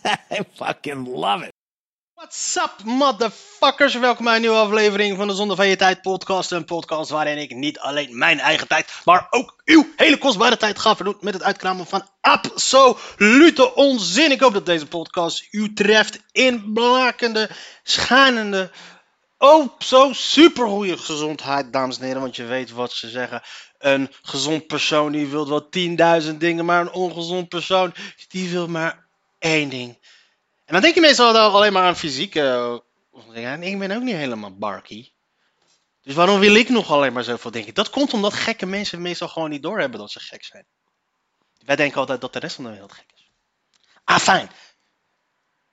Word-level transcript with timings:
I 0.30 0.40
fucking 0.54 1.06
love 1.06 1.42
it. 1.42 1.52
What's 2.14 2.56
up, 2.56 2.84
motherfuckers? 2.84 3.94
Welkom 3.94 4.24
bij 4.24 4.34
een 4.34 4.40
nieuwe 4.40 4.56
aflevering 4.56 5.16
van 5.16 5.28
de 5.28 5.34
Zonde 5.34 5.56
van 5.56 5.68
Je 5.68 5.76
Tijd 5.76 6.02
podcast. 6.02 6.50
Een 6.50 6.64
podcast 6.64 7.10
waarin 7.10 7.38
ik 7.38 7.54
niet 7.54 7.78
alleen 7.78 8.18
mijn 8.18 8.38
eigen 8.38 8.68
tijd, 8.68 9.00
maar 9.04 9.26
ook 9.30 9.60
uw 9.64 9.86
hele 9.96 10.18
kostbare 10.18 10.56
tijd 10.56 10.78
ga 10.78 10.96
verdoen 10.96 11.16
met 11.20 11.34
het 11.34 11.42
uitkramen 11.42 11.86
van 11.86 12.08
absolute 12.20 13.74
onzin. 13.74 14.30
Ik 14.30 14.40
hoop 14.40 14.52
dat 14.52 14.66
deze 14.66 14.86
podcast 14.86 15.48
u 15.50 15.72
treft 15.72 16.20
in 16.32 16.72
blakende, 16.72 17.50
schijnende, 17.82 18.70
oh 19.38 19.68
zo 19.78 20.12
supergoeie 20.12 20.98
gezondheid, 20.98 21.72
dames 21.72 21.98
en 21.98 22.04
heren. 22.04 22.20
Want 22.20 22.36
je 22.36 22.44
weet 22.44 22.70
wat 22.70 22.92
ze 22.92 23.08
zeggen. 23.08 23.42
Een 23.78 24.10
gezond 24.22 24.66
persoon 24.66 25.12
die 25.12 25.26
wil 25.26 25.48
wel 25.48 25.68
10.000 26.32 26.36
dingen, 26.36 26.64
maar 26.64 26.80
een 26.80 26.92
ongezond 26.92 27.48
persoon 27.48 27.94
die 28.28 28.48
wil 28.50 28.66
maar 28.66 29.08
één 29.40 29.68
ding. 29.68 29.98
En 30.64 30.72
dan 30.72 30.82
denk 30.82 30.94
je 30.94 31.00
meestal 31.00 31.38
alleen 31.38 31.72
maar 31.72 31.82
aan 31.82 31.96
fysieke 31.96 32.82
dingen. 33.32 33.62
Ik 33.62 33.78
ben 33.78 33.90
ook 33.90 34.02
niet 34.02 34.14
helemaal 34.14 34.56
barky. 34.56 35.10
Dus 36.02 36.14
waarom 36.14 36.40
wil 36.40 36.54
ik 36.54 36.68
nog 36.68 36.90
alleen 36.90 37.12
maar 37.12 37.24
zoveel 37.24 37.50
denken? 37.50 37.74
Dat 37.74 37.90
komt 37.90 38.12
omdat 38.12 38.34
gekke 38.34 38.66
mensen 38.66 39.02
meestal 39.02 39.28
gewoon 39.28 39.50
niet 39.50 39.62
doorhebben 39.62 40.00
dat 40.00 40.10
ze 40.10 40.20
gek 40.20 40.44
zijn. 40.44 40.66
Wij 41.64 41.76
denken 41.76 42.00
altijd 42.00 42.20
dat 42.20 42.32
de 42.32 42.38
rest 42.38 42.54
van 42.54 42.64
de 42.64 42.70
wereld 42.70 42.92
gek 42.92 43.10
is. 43.14 43.30
Ah, 44.04 44.18
fijn. 44.18 44.50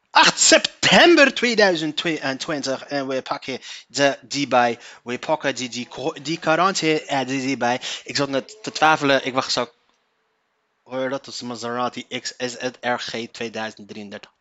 8 0.09 0.39
september 0.39 1.33
2022 1.33 2.83
en 2.83 3.07
we 3.07 3.21
pakken 3.21 3.59
de, 3.87 4.17
die 4.21 4.47
bij. 4.47 4.79
We 5.03 5.19
pakken 5.19 5.55
die, 5.55 5.87
die, 6.21 6.39
quarantaine 6.39 7.05
eh, 7.05 7.27
die, 7.27 7.57
bij. 7.57 7.81
Ik 8.03 8.15
zat 8.15 8.29
net 8.29 8.57
te 8.63 8.71
twijfelen. 8.71 9.25
Ik 9.25 9.33
wacht 9.33 9.51
zo. 9.51 9.69
Hoor 10.87 11.03
je 11.03 11.09
dat? 11.09 11.25
Dat 11.25 11.33
is 11.33 11.41
Maserati 11.41 12.07
XSRG 12.07 13.27
2033. 13.31 14.31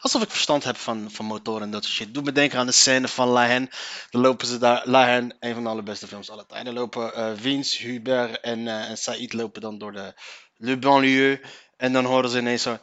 Alsof 0.00 0.22
ik 0.22 0.30
verstand 0.30 0.64
heb 0.64 0.76
van, 0.76 1.10
van 1.10 1.24
motoren 1.24 1.62
en 1.62 1.70
dat 1.70 1.84
soort 1.84 1.94
shit. 1.94 2.14
Doe 2.14 2.22
me 2.22 2.32
denken 2.32 2.58
aan 2.58 2.66
de 2.66 2.72
scène 2.72 3.08
van 3.08 3.28
La 3.28 3.46
Haine. 3.46 3.70
Dan 4.10 4.20
lopen 4.20 4.46
ze 4.46 4.58
daar. 4.58 4.82
La 4.84 5.04
Haine, 5.04 5.36
een 5.40 5.54
van 5.54 5.62
de 5.62 5.68
allerbeste 5.68 6.06
films 6.06 6.30
aller 6.30 6.46
tijden. 6.46 6.72
Lopen 6.72 7.14
eh 7.14 7.32
Vince, 7.36 7.82
Hubert 7.82 8.40
en, 8.40 8.68
eh, 8.68 8.88
en 8.88 8.98
Said 8.98 9.32
lopen 9.32 9.60
dan 9.60 9.78
door 9.78 9.92
de 9.92 10.14
Le 10.56 10.78
Banlieue. 10.78 11.40
En 11.76 11.92
dan 11.92 12.04
horen 12.04 12.30
ze 12.30 12.38
ineens 12.38 12.62
zo. 12.62 12.78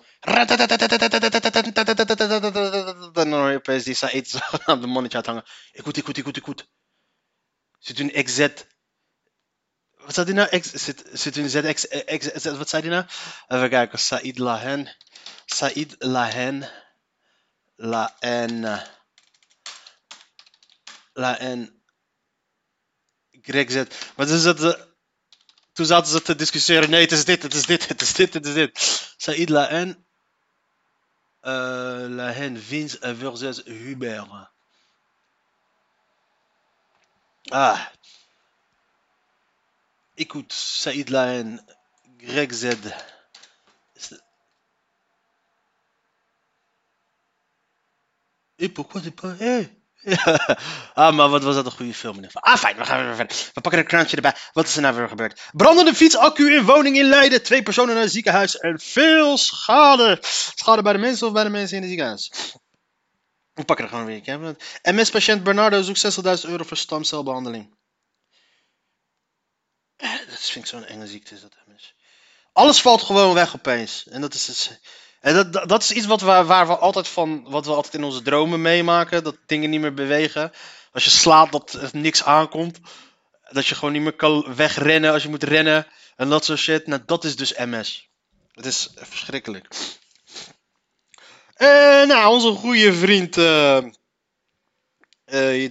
Dan 3.13 3.31
hoor 3.31 3.49
je 3.49 3.57
opeens 3.57 3.83
die 3.83 3.93
Said 3.93 4.39
aan 4.65 4.81
de 4.81 4.87
mannetje 4.87 5.17
uithangen. 5.17 5.43
Écoute, 5.71 5.99
écoute, 5.99 6.17
écoute, 6.19 6.37
écoute. 6.37 6.67
C'est 7.79 7.99
une 7.99 8.23
XZ. 8.23 8.47
Wat 10.05 10.13
zei 10.13 10.25
die 10.25 10.35
nou? 10.35 10.47
X, 10.59 10.71
c'est, 10.75 11.03
c'est 11.13 11.37
une 11.37 11.49
ZX. 11.49 11.85
X, 12.07 12.45
wat 12.57 12.69
zei 12.69 12.81
die 12.81 12.91
nou? 12.91 13.05
Even 13.47 13.69
kijken. 13.69 13.99
Said 13.99 14.37
Lahen. 14.39 14.89
Said 15.45 15.95
Lahen. 15.99 16.65
La 17.75 18.15
N. 18.25 18.65
La 21.13 21.37
N. 21.41 21.81
YZ. 23.31 23.83
Wat 24.15 24.29
is 24.29 24.43
dat? 24.43 24.63
eh, 24.63 24.81
Toen 25.73 25.85
zaten 25.85 26.11
ze 26.11 26.21
te 26.21 26.35
discussiëren. 26.35 26.89
Nee, 26.89 27.01
het 27.01 27.11
is 27.11 27.25
dit, 27.25 27.43
het 27.43 27.53
is 27.53 27.65
dit, 27.65 27.87
het 27.87 28.01
is 28.01 28.13
dit, 28.13 28.33
het 28.33 28.45
is 28.45 28.53
dit. 28.53 28.79
Said 29.17 29.49
La 29.49 29.83
N. 29.83 30.05
Uh, 31.41 32.05
La 32.09 32.31
N. 32.39 32.57
Vince 32.57 33.15
versus 33.15 33.61
Hubert. 33.65 34.27
Ah. 37.49 37.79
Écoute, 40.15 40.53
Saïd 40.53 41.09
Lahen, 41.09 41.59
Greg 42.19 42.53
Z. 42.53 42.75
Et 48.59 48.69
pourquoi 48.69 49.01
t'es 49.01 49.11
pas... 49.11 49.33
Hé 49.39 49.69
ah, 50.93 51.15
maar 51.15 51.29
wat 51.29 51.43
was 51.43 51.55
dat 51.55 51.65
een 51.65 51.71
goede 51.71 51.93
film 51.93 52.23
geval. 52.23 52.41
Ah, 52.41 52.57
fijn, 52.57 52.77
we 52.77 52.85
gaan 52.85 53.05
weer 53.05 53.15
verder. 53.15 53.37
We 53.53 53.61
pakken 53.61 53.81
een 53.81 53.87
krantje 53.87 54.15
erbij. 54.15 54.35
Wat 54.53 54.67
is 54.67 54.75
er 54.75 54.81
nou 54.81 54.95
weer 54.95 55.07
gebeurd? 55.07 55.41
Brandende 55.51 55.93
fietsaccu 55.93 56.53
in 56.53 56.65
woning 56.65 56.97
in 56.97 57.05
Leiden. 57.05 57.43
Twee 57.43 57.63
personen 57.63 57.93
naar 57.93 58.03
het 58.03 58.11
ziekenhuis. 58.11 58.57
En 58.57 58.79
veel 58.79 59.37
schade. 59.37 60.17
Schade 60.55 60.81
bij 60.81 60.93
de 60.93 60.99
mensen 60.99 61.27
of 61.27 61.33
bij 61.33 61.43
de 61.43 61.49
mensen 61.49 61.75
in 61.75 61.81
het 61.81 61.91
ziekenhuis? 61.91 62.31
We 63.53 63.63
pakken 63.63 63.85
er 63.85 63.91
gewoon 63.91 64.05
weer. 64.05 64.55
MS-patiënt 64.81 65.43
Bernardo 65.43 65.81
zoekt 65.81 66.45
60.000 66.45 66.49
euro 66.49 66.63
voor 66.63 66.77
stamcelbehandeling. 66.77 67.75
Eh, 69.97 70.09
Dat 70.29 70.39
vind 70.39 70.65
ik 70.65 70.71
zo'n 70.71 70.85
enge 70.85 71.07
ziekte. 71.07 71.33
Is 71.35 71.41
dat 71.41 71.55
MS. 71.67 71.93
Alles 72.53 72.81
valt 72.81 73.01
gewoon 73.01 73.33
weg 73.33 73.55
opeens. 73.55 74.07
En 74.09 74.21
dat 74.21 74.33
is, 74.33 74.49
is- 74.49 74.69
en 75.19 75.51
dat, 75.51 75.69
dat, 75.69 75.83
is 75.83 75.91
iets 75.91 76.05
wat 76.05 76.21
we, 76.21 76.43
waar 76.43 76.67
we 76.67 76.77
altijd 76.77 77.07
van, 77.07 77.43
wat 77.49 77.65
we 77.65 77.71
altijd 77.73 77.93
in 77.93 78.03
onze 78.03 78.21
dromen 78.21 78.61
meemaken. 78.61 79.23
Dat 79.23 79.37
dingen 79.45 79.69
niet 79.69 79.79
meer 79.81 79.93
bewegen. 79.93 80.51
Als 80.91 81.03
je 81.03 81.09
slaapt, 81.09 81.51
dat 81.51 81.73
er 81.73 81.89
niks 81.93 82.23
aankomt. 82.23 82.79
Dat 83.49 83.65
je 83.67 83.75
gewoon 83.75 83.93
niet 83.93 84.01
meer 84.01 84.15
kan 84.15 84.55
wegrennen 84.55 85.11
als 85.11 85.23
je 85.23 85.29
moet 85.29 85.43
rennen. 85.43 85.87
En 86.15 86.29
dat 86.29 86.45
soort 86.45 86.59
shit. 86.59 86.87
Nou, 86.87 87.01
dat 87.05 87.23
is 87.23 87.35
dus 87.35 87.53
MS. 87.57 88.09
Het 88.53 88.65
is 88.65 88.89
verschrikkelijk. 88.95 89.67
Eh, 91.53 91.67
nou, 92.03 92.27
onze 92.33 92.51
goede 92.51 92.93
vriend. 92.93 93.37
eh, 93.37 93.77
eh, 93.77 93.83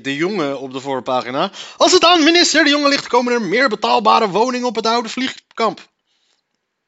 de 0.00 0.16
jongen 0.16 0.60
op 0.60 0.72
de 0.72 0.80
voorpagina. 0.80 1.50
Als 1.76 1.92
het 1.92 2.04
aan 2.04 2.24
minister 2.24 2.64
De 2.64 2.70
Jonge 2.70 2.88
ligt, 2.88 3.06
komen 3.06 3.32
er 3.32 3.42
meer 3.42 3.68
betaalbare 3.68 4.28
woningen 4.28 4.66
op 4.66 4.76
het 4.76 4.86
oude 4.86 5.08
vliegkamp. 5.08 5.90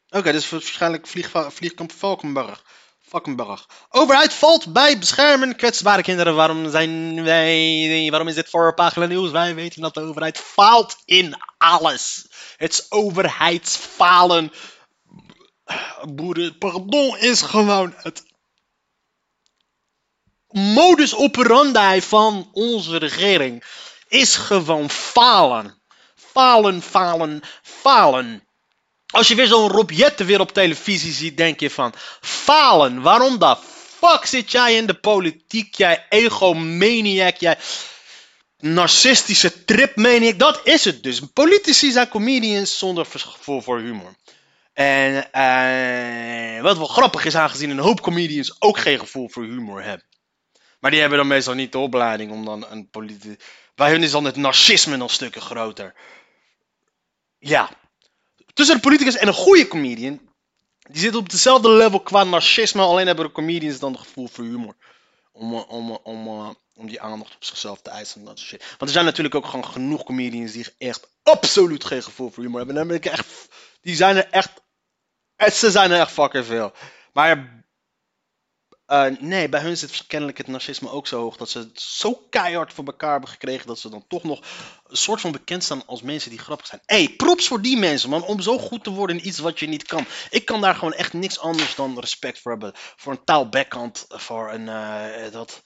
Oké, 0.08 0.32
dus 0.32 0.50
waarschijnlijk 0.50 1.06
vliegkamp 1.48 1.92
Valkenburg. 1.92 2.64
Valkenburg. 3.08 3.68
Overheid 3.90 4.32
valt 4.32 4.72
bij 4.72 4.98
beschermen 4.98 5.56
kwetsbare 5.56 6.02
kinderen. 6.02 6.34
Waarom 6.34 6.70
zijn 6.70 7.24
wij... 7.24 8.06
Waarom 8.10 8.28
is 8.28 8.34
dit 8.34 8.50
voorpagina 8.50 9.06
nieuws? 9.06 9.30
Wij 9.30 9.54
weten 9.54 9.82
dat 9.82 9.94
de 9.94 10.00
overheid 10.00 10.38
faalt 10.38 10.96
in 11.04 11.36
alles. 11.58 12.26
Het 12.56 12.72
is 12.72 12.86
overheidsfalen. 12.91 14.52
Boeren, 16.08 16.58
pardon, 16.58 17.18
is 17.18 17.42
gewoon 17.42 17.94
het 17.96 18.22
modus 20.54 21.15
operandi 21.15 22.00
van 22.00 22.48
onze 22.53 22.97
regering 22.97 23.65
is 24.09 24.37
gewoon 24.37 24.91
falen. 24.91 25.82
Falen, 26.16 26.82
falen, 26.82 27.41
falen. 27.62 28.42
Als 29.06 29.28
je 29.28 29.34
weer 29.34 29.47
zo'n 29.47 29.70
Rob 29.70 29.91
Jetten 29.91 30.26
weer 30.26 30.41
op 30.41 30.53
televisie 30.53 31.12
ziet, 31.12 31.37
denk 31.37 31.60
je 31.60 31.70
van... 31.70 31.94
Falen, 32.20 33.03
waarom 33.03 33.38
de 33.38 33.56
fuck 33.98 34.25
zit 34.25 34.50
jij 34.50 34.76
in 34.76 34.87
de 34.87 34.94
politiek, 34.94 35.75
jij 35.75 36.06
egomaniac, 36.09 37.36
jij 37.36 37.59
narcistische 38.59 39.65
tripmaniac? 39.65 40.38
Dat 40.38 40.60
is 40.65 40.84
het 40.84 41.03
dus. 41.03 41.21
Politici 41.32 41.91
zijn 41.91 42.09
comedians 42.09 42.78
zonder 42.78 43.06
gevoel 43.06 43.60
voor 43.60 43.78
humor. 43.78 44.15
En 44.72 45.32
eh, 45.32 46.62
wat 46.62 46.76
wel 46.76 46.86
grappig 46.86 47.25
is, 47.25 47.34
aangezien 47.34 47.71
een 47.71 47.78
hoop 47.78 48.00
comedians 48.00 48.56
ook 48.59 48.78
geen 48.78 48.98
gevoel 48.98 49.28
voor 49.28 49.42
humor 49.42 49.82
hebben. 49.82 50.06
Maar 50.84 50.92
die 50.92 51.03
hebben 51.03 51.19
dan 51.19 51.28
meestal 51.28 51.54
niet 51.54 51.72
de 51.72 51.78
opleiding 51.78 52.33
om 52.33 52.45
dan 52.45 52.66
een 52.71 52.91
politie. 52.91 53.39
Bij 53.75 53.91
hun 53.91 54.03
is 54.03 54.10
dan 54.10 54.25
het 54.25 54.36
narcisme 54.36 54.97
nog 54.97 55.10
stukken 55.10 55.42
groter. 55.42 55.95
Ja. 57.39 57.71
Tussen 58.53 58.75
een 58.75 58.81
politicus 58.81 59.16
en 59.16 59.27
een 59.27 59.34
goede 59.34 59.69
comedian. 59.69 60.21
Die 60.78 61.01
zitten 61.01 61.21
op 61.21 61.31
hetzelfde 61.31 61.71
level 61.71 62.01
qua 62.01 62.25
narcisme. 62.25 62.83
Alleen 62.83 63.07
hebben 63.07 63.25
de 63.25 63.33
comedians 63.33 63.78
dan 63.78 63.92
het 63.92 64.01
gevoel 64.01 64.28
voor 64.28 64.45
humor. 64.45 64.75
Om, 65.33 65.54
eh, 65.54 65.71
om, 65.71 65.91
eh, 65.91 65.97
om, 66.03 66.27
eh, 66.27 66.51
om 66.75 66.87
die 66.87 67.01
aandacht 67.01 67.34
op 67.34 67.45
zichzelf 67.45 67.80
te 67.80 67.91
eisen. 67.91 68.21
En 68.21 68.27
dat 68.27 68.39
shit. 68.39 68.65
Want 68.69 68.80
er 68.80 68.89
zijn 68.89 69.04
natuurlijk 69.04 69.34
ook 69.34 69.47
gewoon 69.47 69.66
genoeg 69.66 70.04
comedians 70.04 70.53
die 70.53 70.66
echt 70.78 71.09
absoluut 71.22 71.84
geen 71.84 72.03
gevoel 72.03 72.30
voor 72.30 72.42
humor 72.42 72.59
hebben. 72.59 72.77
En 72.77 72.87
dan 72.87 72.91
ben 73.01 73.10
ik 73.10 73.19
echt. 73.19 73.48
Die 73.80 73.97
zijn 73.97 74.16
er 74.16 74.30
echt. 74.30 74.63
Ze 75.53 75.71
zijn 75.71 75.91
er 75.91 76.01
echt 76.01 76.13
fucking 76.13 76.45
veel. 76.45 76.72
Maar. 77.13 77.63
Eh, 78.86 79.07
nee, 79.19 79.48
bij 79.48 79.60
hun 79.60 79.77
zit 79.77 80.07
kennelijk 80.07 80.39
het 80.39 80.47
narcisme 80.47 80.91
ook 80.91 81.07
zo 81.07 81.21
hoog 81.21 81.36
dat 81.36 81.51
ze 81.51 81.59
het 81.59 81.81
zo 81.81 82.27
keihard 82.31 82.72
voor 82.72 82.84
elkaar 82.84 83.10
hebben 83.10 83.28
gekregen 83.28 83.66
dat 83.66 83.78
ze 83.78 83.89
dan 83.91 84.04
toch 84.09 84.22
nog 84.22 84.41
een 84.86 84.97
soort 84.97 85.21
van 85.21 85.33
bekend 85.33 85.65
staan 85.65 85.86
als 85.86 86.03
mensen 86.03 86.31
die 86.31 86.39
grappig 86.39 86.66
zijn. 86.66 86.81
Hé, 86.86 86.97
hey, 86.97 87.09
props 87.09 87.47
voor 87.47 87.63
die 87.63 87.77
mensen, 87.77 88.10
man, 88.10 88.25
om 88.25 88.41
zo 88.41 88.59
goed 88.59 88.84
te 88.84 88.91
worden 88.91 89.19
in 89.19 89.27
iets 89.27 89.39
wat 89.39 89.59
je 89.59 89.66
niet 89.66 89.84
kan. 89.84 90.07
Ik 90.31 90.45
kan 90.45 90.60
daar 90.60 90.75
gewoon 90.75 90.92
echt 90.92 91.13
niks 91.13 91.39
anders 91.39 91.75
dan 91.75 92.01
respect 92.01 92.41
voor 92.41 92.51
hebben. 92.51 92.72
Voor 92.75 93.13
een 93.13 93.25
taalbackhand, 93.25 94.04
voor 94.09 94.53
een, 94.53 94.69
eh, 94.69 95.33
dat, 95.33 95.63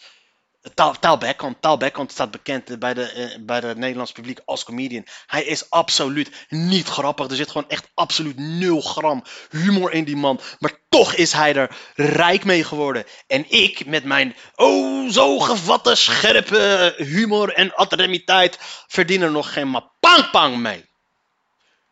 Taal, 0.75 0.99
Taal 0.99 1.19
Beckham. 1.19 1.61
Taal 1.61 1.79
staat 2.07 2.31
bekend 2.31 2.79
bij, 2.79 2.95
de, 2.95 3.03
eh, 3.03 3.39
bij 3.41 3.59
het 3.59 3.77
Nederlands 3.77 4.13
publiek 4.13 4.41
als 4.45 4.65
comedian. 4.65 5.07
Hij 5.27 5.45
is 5.45 5.71
absoluut 5.71 6.47
niet 6.49 6.87
grappig. 6.87 7.31
Er 7.31 7.37
zit 7.37 7.51
gewoon 7.51 7.69
echt 7.69 7.91
absoluut 7.95 8.39
nul 8.39 8.81
gram 8.81 9.25
humor 9.51 9.93
in 9.93 10.05
die 10.05 10.17
man. 10.17 10.41
Maar 10.59 10.79
toch 10.89 11.15
is 11.15 11.33
hij 11.33 11.55
er 11.55 11.77
rijk 11.95 12.45
mee 12.45 12.65
geworden. 12.65 13.05
En 13.27 13.51
ik 13.51 13.87
met 13.87 14.05
mijn 14.05 14.37
oh 14.55 15.11
zo 15.11 15.39
gevatte 15.39 15.95
scherpe 15.95 16.95
humor 16.97 17.53
en 17.53 17.75
atremiteit 17.75 18.59
verdien 18.87 19.23
er 19.23 19.31
nog 19.31 19.53
geen 19.53 19.71
maar 19.71 19.91
pang 20.01 20.31
pang 20.31 20.57
mee. 20.57 20.85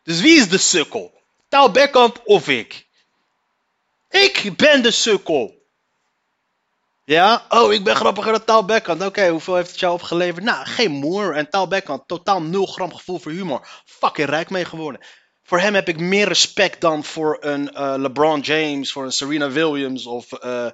Dus 0.03 0.19
wie 0.19 0.39
is 0.39 0.49
de 0.49 0.57
sukkel? 0.57 1.21
Taal 1.49 1.71
of 2.23 2.47
ik? 2.47 2.87
Ik 4.09 4.51
ben 4.55 4.83
de 4.83 4.91
sukkel. 4.91 5.56
Ja? 7.07 7.45
Oh, 7.49 7.73
ik 7.73 7.83
ben 7.83 7.95
grappiger 7.95 8.31
dan 8.31 8.65
Taal. 8.65 9.07
Oké, 9.07 9.29
hoeveel 9.29 9.55
heeft 9.55 9.69
het 9.69 9.79
jou 9.79 9.93
opgeleverd? 9.93 10.43
Nou, 10.43 10.65
geen 10.65 10.91
moer. 10.91 11.35
En 11.35 11.49
Taal 11.49 11.67
totaal 12.05 12.41
nul 12.41 12.65
gram 12.65 12.93
gevoel 12.93 13.19
voor 13.19 13.31
humor. 13.31 13.67
Fucking 13.85 14.29
rijk 14.29 14.49
mee 14.49 14.65
geworden. 14.65 15.01
Voor 15.43 15.59
hem 15.59 15.73
heb 15.73 15.87
ik 15.87 15.99
meer 15.99 16.27
respect 16.27 16.81
dan 16.81 17.03
voor 17.03 17.37
een 17.39 17.69
uh, 17.73 17.93
LeBron 17.97 18.39
James, 18.39 18.91
voor 18.91 19.03
een 19.03 19.11
Serena 19.11 19.49
Williams 19.49 20.05
of 20.05 20.43
uh, 20.43 20.67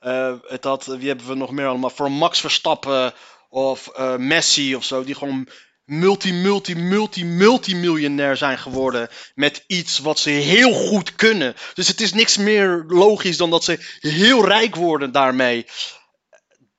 uh, 0.00 0.34
dat, 0.60 0.86
wie 0.86 1.08
hebben 1.08 1.26
we 1.26 1.34
nog 1.34 1.50
meer 1.50 1.66
allemaal? 1.66 1.90
Voor 1.90 2.10
Max 2.10 2.40
Verstappen 2.40 3.12
of 3.48 3.90
Messi 4.16 4.76
of 4.76 4.84
zo, 4.84 5.04
die 5.04 5.14
gewoon 5.14 5.48
multi, 5.90 6.32
multi, 6.32 6.74
multi, 6.74 7.24
multimiljonair 7.24 8.36
zijn 8.36 8.58
geworden 8.58 9.08
met 9.34 9.64
iets 9.66 9.98
wat 9.98 10.18
ze 10.18 10.30
heel 10.30 10.72
goed 10.72 11.14
kunnen. 11.14 11.54
Dus 11.74 11.88
het 11.88 12.00
is 12.00 12.12
niks 12.12 12.36
meer 12.36 12.84
logisch 12.88 13.36
dan 13.36 13.50
dat 13.50 13.64
ze 13.64 13.78
heel 14.00 14.46
rijk 14.46 14.74
worden 14.74 15.12
daarmee. 15.12 15.66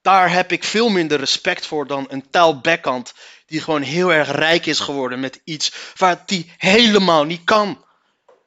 Daar 0.01 0.31
heb 0.31 0.51
ik 0.51 0.63
veel 0.63 0.89
minder 0.89 1.19
respect 1.19 1.65
voor 1.65 1.87
dan 1.87 2.05
een 2.09 2.29
Taal 2.29 2.59
Beckhand 2.59 3.13
die 3.45 3.61
gewoon 3.61 3.81
heel 3.81 4.13
erg 4.13 4.31
rijk 4.31 4.65
is 4.65 4.79
geworden 4.79 5.19
met 5.19 5.41
iets 5.43 5.73
waar 5.97 6.23
die 6.25 6.51
helemaal 6.57 7.23
niet 7.23 7.43
kan. 7.43 7.85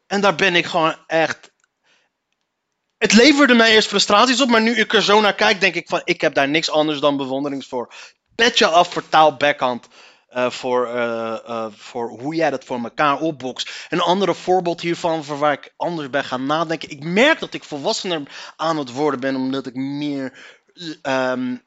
En 0.07 0.21
daar 0.21 0.35
ben 0.35 0.55
ik 0.55 0.67
gewoon 0.67 0.97
echt. 1.07 1.53
Het 2.99 3.13
leverde 3.13 3.55
mij 3.55 3.71
eerst 3.71 3.89
frustraties 3.89 4.41
op, 4.41 4.49
maar 4.49 4.63
nu 4.63 4.77
ik 4.77 4.93
er 4.93 5.03
zo 5.03 5.21
naar 5.21 5.35
kijk, 5.35 5.61
denk 5.61 5.75
ik 5.75 5.89
van 5.89 6.01
ik 6.05 6.21
heb 6.21 6.35
daar 6.35 6.49
niks 6.49 6.71
anders 6.71 7.01
dan 7.01 7.17
bewondering 7.17 7.65
voor. 7.65 7.95
Petje 8.35 8.67
af 8.67 8.93
voor 8.93 9.09
Taal 9.09 9.37
Beckhand. 9.37 9.89
Uh, 10.35 10.51
voor, 10.51 10.89
uh, 10.89 11.37
uh, 11.49 11.67
voor 11.71 12.09
hoe 12.09 12.35
jij 12.35 12.51
dat 12.51 12.65
voor 12.65 12.83
elkaar 12.83 13.21
opbokst. 13.21 13.87
Een 13.89 14.01
andere 14.01 14.35
voorbeeld 14.35 14.81
hiervan, 14.81 15.25
voor 15.25 15.39
waar 15.39 15.53
ik 15.53 15.73
anders 15.77 16.11
bij 16.11 16.23
ga 16.23 16.37
nadenken. 16.37 16.91
Ik 16.91 17.05
merk 17.05 17.41
dat 17.41 17.55
ik 17.55 17.65
volwassener 17.65 18.23
aan 18.57 18.79
het 18.79 18.93
worden 18.93 19.21
ben, 19.21 19.37
omdat 19.37 19.67
ik 19.67 19.75
meer 19.75 20.39
um, 21.03 21.63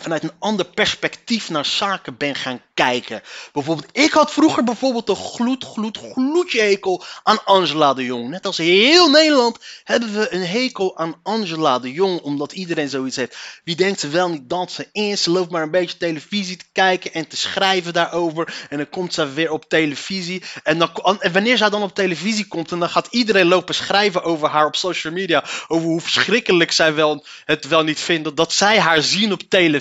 vanuit 0.00 0.22
een 0.22 0.32
ander 0.38 0.66
perspectief 0.66 1.50
naar 1.50 1.64
zaken 1.64 2.16
ben 2.16 2.34
gaan 2.34 2.60
kijken. 2.74 3.22
Bijvoorbeeld, 3.52 3.88
ik 3.92 4.12
had 4.12 4.32
vroeger 4.32 4.64
bijvoorbeeld 4.64 5.08
een 5.08 5.16
gloed, 5.16 5.64
gloed, 5.64 5.98
gloedje 5.98 6.60
hekel 6.60 7.04
aan 7.22 7.44
Angela 7.44 7.94
de 7.94 8.04
Jong. 8.04 8.28
Net 8.28 8.46
als 8.46 8.56
heel 8.56 9.10
Nederland 9.10 9.58
hebben 9.84 10.12
we 10.12 10.34
een 10.34 10.46
hekel 10.46 10.98
aan 10.98 11.14
Angela 11.22 11.78
de 11.78 11.92
Jong, 11.92 12.20
omdat 12.20 12.52
iedereen 12.52 12.88
zoiets 12.88 13.16
heeft. 13.16 13.36
Wie 13.64 13.76
denkt 13.76 14.00
ze 14.00 14.08
wel 14.08 14.28
niet 14.28 14.48
dat 14.48 14.72
ze 14.72 14.88
is? 14.92 15.22
Ze 15.22 15.30
loopt 15.30 15.50
maar 15.50 15.62
een 15.62 15.70
beetje 15.70 15.96
televisie 15.96 16.56
te 16.56 16.64
kijken 16.72 17.12
en 17.12 17.28
te 17.28 17.36
schrijven 17.36 17.92
daarover. 17.92 18.66
En 18.68 18.76
dan 18.76 18.88
komt 18.88 19.14
ze 19.14 19.32
weer 19.32 19.50
op 19.50 19.68
televisie. 19.68 20.42
En, 20.62 20.78
dan, 20.78 20.90
wanneer 21.32 21.56
zij 21.56 21.70
dan 21.70 21.82
op 21.82 21.94
televisie 21.94 22.46
komt, 22.46 22.72
en 22.72 22.78
dan 22.78 22.90
gaat 22.90 23.08
iedereen 23.10 23.46
lopen 23.46 23.74
schrijven 23.74 24.22
over 24.22 24.48
haar 24.48 24.66
op 24.66 24.76
social 24.76 25.12
media. 25.12 25.44
Over 25.68 25.88
hoe 25.88 26.00
verschrikkelijk 26.00 26.72
zij 26.72 26.94
wel, 26.94 27.24
het 27.44 27.68
wel 27.68 27.82
niet 27.82 28.00
vinden 28.00 28.34
dat 28.34 28.52
zij 28.52 28.80
haar 28.80 29.02
zien 29.02 29.32
op 29.32 29.40
televisie 29.48 29.80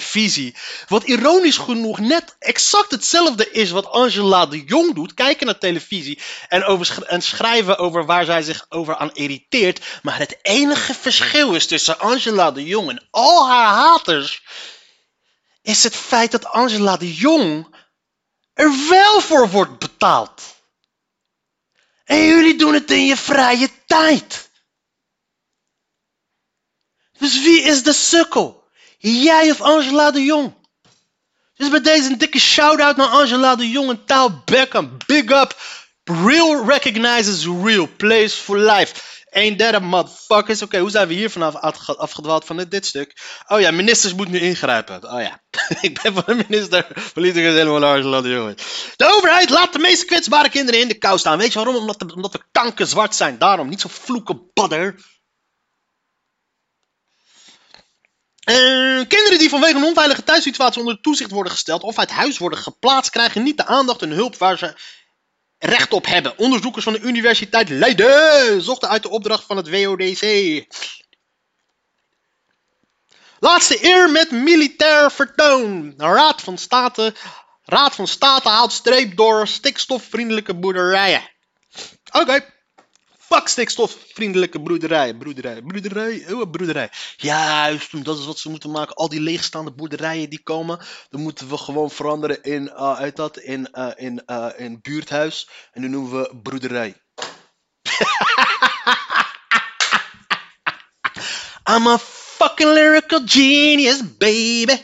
Wat 0.87 1.03
ironisch 1.03 1.57
genoeg 1.57 1.99
net 1.99 2.35
exact 2.39 2.91
hetzelfde 2.91 3.51
is 3.51 3.71
wat 3.71 3.89
Angela 3.89 4.45
de 4.45 4.63
Jong 4.63 4.95
doet. 4.95 5.13
Kijken 5.13 5.45
naar 5.45 5.57
televisie 5.57 6.19
en, 6.47 6.63
over 6.63 7.03
en 7.07 7.21
schrijven 7.21 7.77
over 7.77 8.05
waar 8.05 8.25
zij 8.25 8.41
zich 8.41 8.65
over 8.69 8.95
aan 8.95 9.13
irriteert. 9.13 9.85
Maar 10.01 10.17
het 10.17 10.37
enige 10.41 10.93
verschil 10.93 11.55
is 11.55 11.67
tussen 11.67 11.99
Angela 11.99 12.51
de 12.51 12.63
Jong 12.63 12.89
en 12.89 13.07
al 13.11 13.49
haar 13.49 13.73
haters. 13.73 14.41
Is 15.61 15.83
het 15.83 15.95
feit 15.95 16.31
dat 16.31 16.45
Angela 16.45 16.97
de 16.97 17.13
Jong 17.13 17.75
er 18.53 18.71
wel 18.89 19.21
voor 19.21 19.49
wordt 19.49 19.79
betaald. 19.79 20.41
En 22.03 22.25
jullie 22.25 22.57
doen 22.57 22.73
het 22.73 22.91
in 22.91 23.05
je 23.05 23.17
vrije 23.17 23.69
tijd. 23.85 24.49
Dus 27.17 27.41
wie 27.41 27.61
is 27.61 27.83
de 27.83 27.93
sukkel? 27.93 28.60
Jij 29.01 29.51
of 29.51 29.61
Angela 29.61 30.11
de 30.11 30.23
Jong? 30.23 30.53
Dus 31.55 31.69
bij 31.69 31.81
deze 31.81 32.09
een 32.09 32.17
dikke 32.17 32.39
shout-out 32.39 32.95
naar 32.95 33.07
Angela 33.07 33.55
de 33.55 33.69
Jong 33.69 33.89
en 33.89 34.05
Taal 34.05 34.41
Beckham. 34.45 34.97
Big 35.05 35.29
up. 35.29 35.55
Real 36.03 36.65
recognizes 36.65 37.45
real. 37.45 37.89
Plays 37.97 38.33
for 38.33 38.57
life. 38.57 38.93
Een 39.29 39.57
derde 39.57 39.79
motherfuckers. 39.79 40.61
Oké, 40.61 40.79
hoe 40.79 40.89
zijn 40.89 41.07
we 41.07 41.13
hier 41.13 41.29
vanaf 41.29 41.55
afgedwaald 41.85 42.45
van 42.45 42.65
dit, 42.69 42.85
stuk? 42.85 43.17
Oh 43.47 43.59
ja, 43.59 43.71
ministers 43.71 44.13
moeten 44.13 44.33
nu 44.33 44.39
ingrijpen. 44.39 45.11
Oh 45.13 45.21
ja, 45.21 45.41
ik 45.87 46.01
ben 46.01 46.13
van 46.13 46.23
de 46.25 46.45
minister. 46.47 46.87
Politicus 47.13 47.53
helemaal 47.53 47.85
Angela 47.85 48.21
de 48.21 48.29
Jong. 48.29 48.57
De 48.95 49.13
overheid 49.15 49.49
laat 49.49 49.73
de 49.73 49.79
meest 49.79 50.05
kwetsbare 50.05 50.49
kinderen 50.49 50.81
in 50.81 50.87
de 50.87 50.97
kou 50.97 51.17
staan. 51.17 51.37
Weet 51.37 51.53
je 51.53 51.59
waarom? 51.59 51.75
Omdat, 51.75 52.13
omdat 52.13 52.31
we 52.31 52.43
kanker 52.51 52.87
zwart 52.87 53.15
zijn. 53.15 53.37
Daarom, 53.37 53.69
niet 53.69 53.81
zo 53.81 53.89
vloeken 53.91 54.41
badder. 54.53 54.95
Uh, 58.49 59.07
kinderen 59.07 59.39
die 59.39 59.49
vanwege 59.49 59.75
een 59.75 59.83
onveilige 59.83 60.23
thuissituatie 60.23 60.81
onder 60.81 61.01
toezicht 61.01 61.31
worden 61.31 61.51
gesteld 61.51 61.83
of 61.83 61.97
uit 61.97 62.09
huis 62.09 62.37
worden 62.37 62.59
geplaatst, 62.59 63.11
krijgen 63.11 63.43
niet 63.43 63.57
de 63.57 63.65
aandacht 63.65 64.01
en 64.01 64.09
hulp 64.09 64.37
waar 64.37 64.57
ze 64.57 64.75
recht 65.57 65.93
op 65.93 66.05
hebben. 66.05 66.37
Onderzoekers 66.37 66.83
van 66.83 66.93
de 66.93 66.99
Universiteit 66.99 67.69
Leiden 67.69 68.61
zochten 68.61 68.89
uit 68.89 69.03
de 69.03 69.09
opdracht 69.09 69.43
van 69.45 69.57
het 69.57 69.69
WODC. 69.69 70.65
Laatste 73.39 73.85
eer 73.85 74.09
met 74.09 74.31
militair 74.31 75.11
vertoon. 75.11 75.93
Raad 75.97 76.41
van 76.41 76.57
State, 76.57 77.13
Raad 77.63 77.95
van 77.95 78.07
State 78.07 78.49
haalt 78.49 78.71
streep 78.71 79.17
door 79.17 79.47
stikstofvriendelijke 79.47 80.55
boerderijen. 80.55 81.29
Oké. 82.11 82.60
Fuck 83.33 83.47
stikstofvriendelijke 83.47 84.61
broederij. 84.61 85.13
Broederij, 85.13 85.61
broederij, 85.61 86.33
oh, 86.33 86.51
broederij. 86.51 86.89
Juist, 87.17 88.03
dat 88.05 88.19
is 88.19 88.25
wat 88.25 88.39
ze 88.39 88.49
moeten 88.49 88.71
maken. 88.71 88.95
Al 88.95 89.09
die 89.09 89.21
leegstaande 89.21 89.71
boerderijen 89.71 90.29
die 90.29 90.43
komen, 90.43 90.79
dan 91.09 91.21
moeten 91.21 91.49
we 91.49 91.57
gewoon 91.57 91.91
veranderen 91.91 92.43
in, 92.43 92.63
uh, 92.63 92.93
uit 92.93 93.15
dat, 93.15 93.37
in, 93.37 93.67
uh, 93.73 93.91
in, 93.95 94.23
uh, 94.27 94.47
in 94.57 94.79
buurthuis. 94.81 95.49
En 95.71 95.81
dan 95.81 95.91
noemen 95.91 96.21
we 96.21 96.39
broederij. 96.43 96.95
I'm 101.75 101.87
a 101.87 101.97
fucking 101.99 102.73
lyrical 102.73 103.21
genius, 103.25 104.17
baby. 104.17 104.77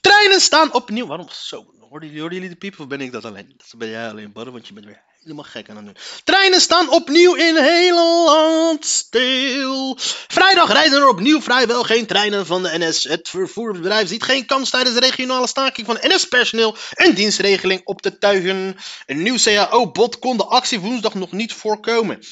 Treinen 0.00 0.40
staan 0.40 0.72
opnieuw. 0.72 1.06
Waarom 1.06 1.28
zo? 1.30 1.74
Hoorden 1.88 2.10
jullie, 2.10 2.48
de 2.48 2.56
piepen 2.56 2.80
of 2.80 2.86
ben 2.86 3.00
ik 3.00 3.12
dat 3.12 3.24
alleen? 3.24 3.54
Dat 3.56 3.74
ben 3.76 3.88
jij 3.88 4.08
alleen, 4.08 4.32
Barre, 4.32 4.50
want 4.50 4.66
je 4.66 4.72
bent 4.72 4.86
weer 4.86 5.05
helemaal 5.26 5.50
gek 5.52 5.70
aan 5.70 5.76
het 5.76 5.84
doen. 5.84 5.96
Treinen 6.24 6.60
staan 6.60 6.90
opnieuw 6.90 7.34
in 7.34 7.56
hele 7.56 8.24
land 8.24 8.84
stil. 8.84 9.98
Vrijdag 10.26 10.72
rijden 10.72 11.00
er 11.00 11.08
opnieuw 11.08 11.40
vrijwel 11.42 11.82
geen 11.82 12.06
treinen 12.06 12.46
van 12.46 12.62
de 12.62 12.78
NS. 12.78 13.04
Het 13.04 13.28
vervoersbedrijf 13.28 14.08
ziet 14.08 14.22
geen 14.22 14.46
kans 14.46 14.70
tijdens 14.70 14.94
de 14.94 15.00
regionale 15.00 15.46
staking 15.46 15.86
van 15.86 15.98
NS-personeel 16.00 16.76
een 16.92 17.14
dienstregeling 17.14 17.80
op 17.84 18.02
te 18.02 18.18
tuigen. 18.18 18.76
Een 19.06 19.22
nieuw 19.22 19.36
CAO-bod 19.36 20.18
kon 20.18 20.36
de 20.36 20.44
actie 20.44 20.80
woensdag 20.80 21.14
nog 21.14 21.32
niet 21.32 21.52
voorkomen. 21.52 22.24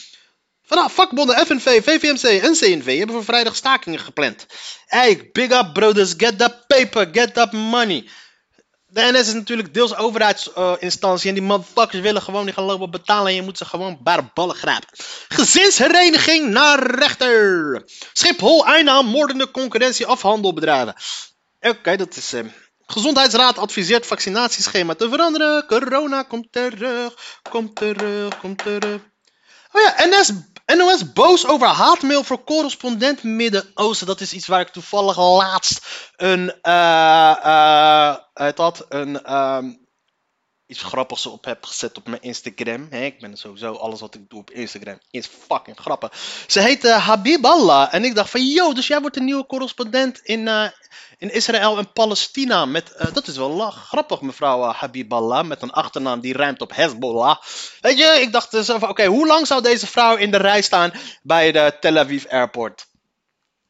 Vanaf 0.63 0.95
vakbonden 0.95 1.47
FNV, 1.47 1.83
VVMC 1.85 2.43
en 2.43 2.53
CNV 2.53 2.99
hebben 2.99 3.15
voor 3.15 3.25
vrijdag 3.25 3.57
stakingen 3.57 4.01
gepland. 4.01 4.47
Hey, 4.87 5.29
big 5.33 5.51
up 5.51 5.73
brothers, 5.73 6.15
get 6.17 6.39
that 6.39 6.67
paper, 6.67 7.09
get 7.13 7.35
that 7.35 7.53
money. 7.53 8.09
De 8.95 9.11
NS 9.13 9.27
is 9.27 9.33
natuurlijk 9.33 9.75
deels 9.75 9.97
overheidsinstantie 9.97 11.29
en 11.29 11.35
die 11.35 11.43
motherfuckers 11.43 12.03
willen 12.03 12.23
gewoon 12.23 12.45
niet 12.45 12.55
gaan 12.55 12.65
lopen 12.65 12.91
betalen 12.91 13.27
en 13.27 13.35
je 13.35 13.43
moet 13.43 13.59
ze 13.59 13.65
gewoon 13.65 13.99
bij 14.01 14.31
ballen 14.35 14.57
grijpen. 14.57 14.89
Gezinshereniging 15.29 16.51
naar 16.51 16.97
rechter. 16.99 17.83
Schiphol 18.13 18.67
einde 18.67 19.03
moordende 19.03 19.51
concurrentie 19.51 20.07
afhandelbedrijven. 20.07 20.95
Oké, 21.61 21.97
dat 21.97 22.17
is... 22.17 22.35
Uh, 22.35 22.45
Gezondheidsraad 22.87 23.59
adviseert 23.59 24.07
vaccinatieschema 24.07 24.95
te 24.95 25.09
veranderen. 25.09 25.67
Corona 25.67 26.23
komt 26.23 26.53
terug, 26.53 27.41
komt 27.51 27.77
terug, 27.77 28.39
komt 28.39 28.59
terug. 28.59 29.01
Oh 29.73 29.83
ja, 29.83 29.95
NS 30.07 30.33
NOS 30.67 31.13
boos 31.13 31.47
over 31.47 31.67
haatmail 31.67 32.25
voor 32.25 32.45
correspondent 32.45 33.23
Midden-Oosten. 33.23 34.07
Dat 34.07 34.21
is 34.21 34.33
iets 34.33 34.47
waar 34.47 34.61
ik 34.61 34.69
toevallig 34.69 35.19
laatst 35.19 35.87
een, 36.17 36.53
eh 36.63 37.37
eh, 37.43 38.17
het 38.35 38.59
had, 38.59 38.87
een, 38.89 39.23
ehm, 39.23 39.73
iets 40.67 40.83
grappigs 40.83 41.27
op 41.27 41.45
heb 41.45 41.65
gezet 41.65 41.97
op 41.97 42.07
mijn 42.07 42.23
Instagram. 42.23 42.87
Hè, 42.91 43.05
ik 43.05 43.21
ben 43.21 43.37
sowieso, 43.37 43.73
alles 43.73 44.01
wat 44.01 44.15
ik 44.15 44.29
doe 44.29 44.41
op 44.41 44.51
Instagram 44.51 44.99
is 45.11 45.27
fucking 45.49 45.77
grappig. 45.77 46.13
Ze 46.47 46.61
heet 46.61 46.85
eh, 46.85 47.07
Habiballah. 47.07 47.95
En 47.95 48.05
ik 48.05 48.15
dacht 48.15 48.31
van, 48.31 48.47
yo, 48.47 48.73
dus 48.73 48.87
jij 48.87 49.01
wordt 49.01 49.17
een 49.17 49.25
nieuwe 49.25 49.47
correspondent 49.47 50.19
in, 50.19 50.49
eh, 50.49 50.69
in 51.19 51.33
Israël 51.33 51.79
en 51.79 51.93
Palestina. 51.93 52.65
Met, 52.65 52.93
eh, 52.93 53.13
dat 53.13 53.27
is 53.27 53.37
wel 53.37 53.51
lach, 53.51 53.87
grappig, 53.87 54.21
mevrouw 54.21 54.63
eh, 54.63 54.75
Habiballah. 54.75 55.47
Met 55.47 55.63
een 55.63 55.73
achternaam 55.73 56.21
die 56.21 56.33
ruimt 56.33 56.61
op 56.61 56.75
Hezbollah. 56.75 57.37
Weet 57.81 57.99
je, 57.99 58.19
ik 58.21 58.33
dacht 58.33 58.51
dus 58.51 58.67
van, 58.67 58.89
oké, 58.89 59.07
hoe 59.07 59.27
lang 59.27 59.47
zou 59.47 59.63
deze 59.63 59.87
vrouw 59.87 60.17
in 60.17 60.31
de 60.31 60.37
rij 60.37 60.63
staan 60.63 60.93
bij 61.23 61.53
de 61.53 61.77
Tel 61.81 61.99
Aviv 61.99 62.27
Airport? 62.27 62.87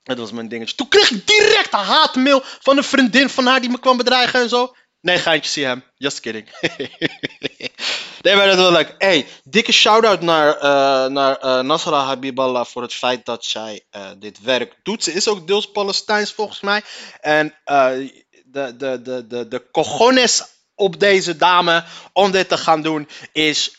Dat 0.02 0.18
was 0.18 0.32
mijn 0.32 0.48
dingetje. 0.48 0.76
Toen 0.76 0.88
kreeg 0.88 1.10
ik 1.10 1.26
direct 1.26 1.72
een 1.72 1.78
haatmail 1.78 2.42
van 2.44 2.76
een 2.76 2.84
vriendin 2.84 3.28
van 3.28 3.46
haar 3.46 3.60
die 3.60 3.70
me 3.70 3.78
kwam 3.78 3.96
bedreigen 3.96 4.40
en 4.40 4.48
zo. 4.48 4.74
Nee, 5.04 5.18
geintje, 5.18 5.50
zie 5.50 5.64
hem. 5.64 5.84
Just 5.96 6.20
kidding. 6.20 6.48
nee, 8.22 8.36
maar 8.36 8.46
dat 8.46 8.56
was 8.56 8.70
leuk. 8.70 8.94
Hey, 8.98 9.26
dikke 9.42 9.72
shout-out 9.72 10.20
naar, 10.20 10.56
eh 10.56 11.10
naar 11.10 11.36
eh, 11.36 11.60
Nasra 11.60 12.04
Habiballah 12.04 12.66
voor 12.66 12.82
het 12.82 12.94
feit 12.94 13.26
dat 13.26 13.44
zij 13.44 13.84
eh, 13.90 14.10
dit 14.18 14.40
werk 14.40 14.74
doet. 14.82 15.04
Ze 15.04 15.12
is 15.12 15.28
ook 15.28 15.46
deels 15.46 15.70
Palestijns 15.70 16.32
volgens 16.32 16.60
mij. 16.60 16.82
En 17.20 17.54
de, 17.64 18.76
de, 18.76 19.02
de, 19.02 19.26
de, 19.26 19.48
de 19.48 19.70
cojones 19.70 20.44
op 20.74 21.00
deze 21.00 21.36
dame 21.36 21.84
om 22.12 22.30
dit 22.30 22.48
te 22.48 22.56
gaan 22.56 22.82
doen 22.82 23.08
is, 23.32 23.78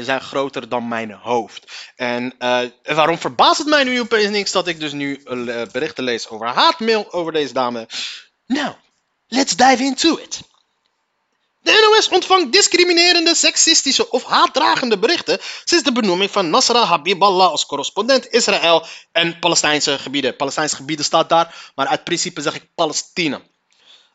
zijn 0.00 0.20
groter 0.20 0.68
dan 0.68 0.88
mijn 0.88 1.12
hoofd. 1.12 1.72
En 1.96 2.34
waarom 2.82 3.18
verbaast 3.18 3.58
het 3.58 3.68
mij 3.68 3.84
nu 3.84 4.00
opeens 4.00 4.30
niks 4.30 4.52
dat 4.52 4.68
ik 4.68 4.80
dus 4.80 4.92
nu 4.92 5.22
berichten 5.72 6.04
lees 6.04 6.28
over 6.28 6.46
haatmail 6.46 7.12
over 7.12 7.32
deze 7.32 7.52
dame? 7.52 7.86
Nou, 8.46 8.74
let's 9.28 9.56
dive 9.56 9.84
into 9.84 10.16
it. 10.16 10.40
De 11.62 11.90
NOS 11.90 12.08
ontvangt 12.08 12.52
discriminerende, 12.52 13.34
seksistische 13.34 14.10
of 14.10 14.24
haatdragende 14.24 14.98
berichten 14.98 15.38
sinds 15.64 15.84
de 15.84 15.92
benoeming 15.92 16.30
van 16.30 16.50
Nasra 16.50 16.84
Habiballah 16.84 17.50
als 17.50 17.66
correspondent 17.66 18.32
Israël 18.32 18.86
en 19.12 19.38
Palestijnse 19.38 19.98
gebieden. 19.98 20.36
Palestijnse 20.36 20.76
gebieden 20.76 21.04
staat 21.04 21.28
daar, 21.28 21.72
maar 21.74 21.86
uit 21.86 22.04
principe 22.04 22.42
zeg 22.42 22.54
ik 22.54 22.68
Palestina. 22.74 23.40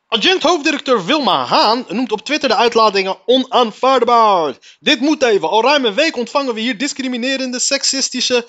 Adjunct-hoofddirecteur 0.07 1.05
Wilma 1.05 1.45
Haan 1.45 1.85
noemt 1.87 2.11
op 2.11 2.21
Twitter 2.21 2.49
de 2.49 2.55
uitlatingen 2.55 3.17
onaanvaardbaar. 3.25 4.57
Dit 4.79 4.99
moet 4.99 5.23
even. 5.23 5.49
Al 5.49 5.63
ruim 5.63 5.85
een 5.85 5.93
week 5.93 6.17
ontvangen 6.17 6.53
we 6.53 6.59
hier 6.59 6.77
discriminerende, 6.77 7.59
seksistische 7.59 8.47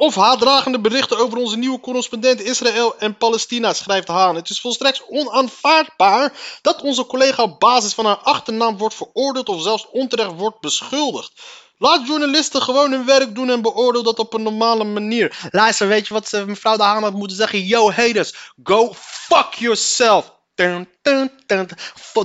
of 0.00 0.14
haatdragende 0.14 0.80
berichten 0.80 1.18
over 1.18 1.38
onze 1.38 1.56
nieuwe 1.56 1.80
correspondent 1.80 2.40
Israël 2.40 2.98
en 2.98 3.16
Palestina, 3.16 3.72
schrijft 3.72 4.08
Haan. 4.08 4.34
Het 4.34 4.50
is 4.50 4.60
volstrekt 4.60 5.04
onaanvaardbaar 5.08 6.32
dat 6.62 6.82
onze 6.82 7.06
collega 7.06 7.42
op 7.42 7.60
basis 7.60 7.94
van 7.94 8.06
haar 8.06 8.16
achternaam 8.16 8.76
wordt 8.76 8.94
veroordeeld 8.94 9.48
of 9.48 9.62
zelfs 9.62 9.86
onterecht 9.90 10.32
wordt 10.36 10.60
beschuldigd. 10.60 11.32
Laat 11.78 12.06
journalisten 12.06 12.62
gewoon 12.62 12.92
hun 12.92 13.04
werk 13.04 13.34
doen 13.34 13.50
en 13.50 13.62
beoordeel 13.62 14.02
dat 14.02 14.18
op 14.18 14.34
een 14.34 14.42
normale 14.42 14.84
manier. 14.84 15.48
Luister, 15.50 15.88
weet 15.88 16.06
je 16.06 16.14
wat 16.14 16.32
eh, 16.32 16.44
mevrouw 16.44 16.76
de 16.76 16.82
Haan 16.82 17.02
had 17.02 17.14
moeten 17.14 17.36
zeggen? 17.36 17.64
Yo, 17.64 17.90
haters, 17.90 18.34
go 18.62 18.92
fuck 18.94 19.54
yourself. 19.54 20.34
Dun, 20.54 20.88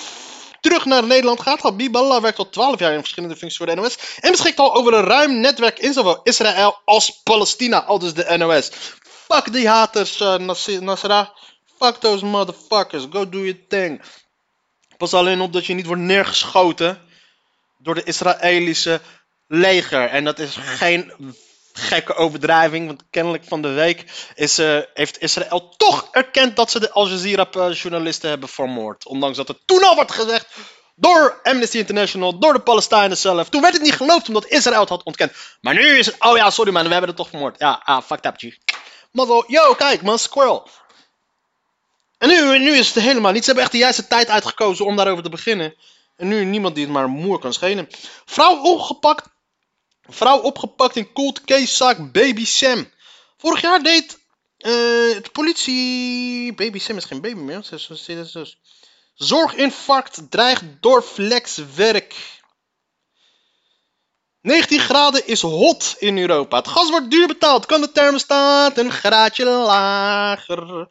terug 0.67 0.85
naar 0.85 1.05
Nederland 1.07 1.41
gaat. 1.41 1.61
Habiballah 1.61 2.21
werkt 2.21 2.37
al 2.37 2.49
12 2.49 2.79
jaar 2.79 2.93
in 2.93 2.99
verschillende 2.99 3.35
functies 3.35 3.57
voor 3.57 3.67
de 3.67 3.75
NOS. 3.75 3.97
En 4.19 4.31
beschikt 4.31 4.59
al 4.59 4.75
over 4.75 4.93
een 4.93 5.03
ruim 5.05 5.39
netwerk 5.39 5.79
in 5.79 5.93
zowel 5.93 6.19
Israël 6.23 6.81
als 6.85 7.21
Palestina, 7.23 7.83
al 7.83 7.99
dus 7.99 8.13
de 8.13 8.37
NOS. 8.37 8.69
Fuck 9.03 9.51
die 9.53 9.67
haters, 9.67 10.21
uh, 10.21 10.35
Nas- 10.35 10.67
Nasra. 10.67 11.33
Fuck 11.79 11.95
those 11.95 12.25
motherfuckers. 12.25 13.05
Go 13.11 13.29
do 13.29 13.37
your 13.37 13.67
thing. 13.67 14.01
Pas 14.97 15.13
alleen 15.13 15.41
op 15.41 15.53
dat 15.53 15.65
je 15.65 15.73
niet 15.73 15.85
wordt 15.85 16.01
neergeschoten 16.01 17.01
door 17.77 17.95
de 17.95 18.03
Israëlische 18.03 19.01
leger. 19.47 20.09
En 20.09 20.23
dat 20.23 20.39
is 20.39 20.55
geen 20.59 21.13
gekke 21.77 22.15
overdrijving, 22.15 22.87
want 22.87 23.03
kennelijk 23.09 23.43
van 23.47 23.61
de 23.61 23.67
week 23.67 24.05
is, 24.35 24.57
eh, 24.57 24.79
heeft 24.93 25.21
Israël 25.21 25.73
toch 25.77 26.07
erkend 26.11 26.55
dat 26.55 26.71
ze 26.71 26.79
de 26.79 26.91
Al 26.91 27.07
Jazeera-journalisten 27.07 28.29
hebben 28.29 28.49
vermoord. 28.49 29.05
Ondanks 29.05 29.37
dat 29.37 29.47
het 29.47 29.57
toen 29.65 29.83
al 29.83 29.95
wordt 29.95 30.11
gezegd 30.11 30.47
door 30.95 31.39
Amnesty 31.43 31.77
International, 31.77 32.39
door 32.39 32.53
de 32.53 32.59
Palestijnen 32.59 33.17
zelf. 33.17 33.49
Toen 33.49 33.61
werd 33.61 33.73
het 33.73 33.83
niet 33.83 33.93
geloofd 33.93 34.27
omdat 34.27 34.47
Israël 34.47 34.79
het 34.79 34.89
had 34.89 35.03
ontkend. 35.03 35.31
Maar 35.61 35.73
nu 35.73 35.97
is 35.97 36.05
het, 36.05 36.15
oh 36.19 36.37
ja, 36.37 36.49
sorry 36.49 36.71
man, 36.71 36.83
we 36.83 36.91
hebben 36.91 37.09
het 37.09 37.17
toch 37.17 37.29
vermoord. 37.29 37.59
Ja, 37.59 37.81
ah, 37.83 38.03
fucked 38.03 38.25
up, 38.25 38.35
G. 38.37 38.57
Zo, 39.13 39.43
yo, 39.47 39.73
kijk 39.73 40.01
man, 40.01 40.19
squirrel. 40.19 40.69
En 42.17 42.29
nu, 42.29 42.59
nu 42.59 42.71
is 42.77 42.93
het 42.93 43.03
helemaal 43.03 43.31
niet. 43.31 43.41
Ze 43.41 43.45
hebben 43.45 43.63
echt 43.63 43.73
de 43.73 43.77
juiste 43.77 44.07
tijd 44.07 44.29
uitgekozen 44.29 44.85
om 44.85 44.95
daarover 44.95 45.23
te 45.23 45.29
beginnen. 45.29 45.75
En 46.15 46.27
nu 46.27 46.45
niemand 46.45 46.75
die 46.75 46.83
het 46.83 46.93
maar 46.93 47.07
moer 47.07 47.39
kan 47.39 47.53
schelen. 47.53 47.87
Vrouw 48.25 48.61
opgepakt. 48.61 49.35
Vrouw 50.09 50.39
opgepakt 50.39 50.95
in 50.95 51.13
cold 51.13 51.41
case 51.41 51.75
zaak 51.75 52.11
Baby 52.11 52.45
Sam. 52.45 52.91
Vorig 53.37 53.61
jaar 53.61 53.83
deed 53.83 54.19
eh, 54.57 54.71
de 55.21 55.29
politie. 55.31 56.53
Baby 56.53 56.79
Sam 56.79 56.97
is 56.97 57.05
geen 57.05 57.21
baby 57.21 57.39
meer. 57.39 57.63
Zorginfarct 59.13 60.31
dreigt 60.31 60.63
door 60.79 61.01
flexwerk. 61.01 62.15
19 64.41 64.79
graden 64.79 65.27
is 65.27 65.41
hot 65.41 65.95
in 65.99 66.17
Europa. 66.17 66.57
Het 66.57 66.67
gas 66.67 66.89
wordt 66.89 67.11
duur 67.11 67.27
betaald. 67.27 67.65
Kan 67.65 67.81
de 67.81 67.91
thermostaat 67.91 68.77
een 68.77 68.91
graadje 68.91 69.45
lager? 69.45 70.87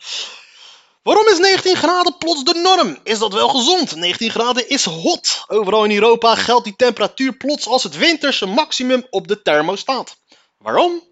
Waarom 1.06 1.28
is 1.28 1.38
19 1.38 1.76
graden 1.76 2.16
plots 2.18 2.44
de 2.44 2.54
norm? 2.54 2.98
Is 3.02 3.18
dat 3.18 3.32
wel 3.32 3.48
gezond? 3.48 3.96
19 3.96 4.30
graden 4.30 4.68
is 4.68 4.84
hot. 4.84 5.44
Overal 5.46 5.84
in 5.84 5.94
Europa 5.94 6.34
geldt 6.34 6.64
die 6.64 6.76
temperatuur 6.76 7.36
plots 7.36 7.66
als 7.66 7.82
het 7.82 7.96
winterse 7.96 8.46
maximum 8.46 9.06
op 9.10 9.28
de 9.28 9.42
thermostaat. 9.42 10.16
Waarom? 10.58 11.02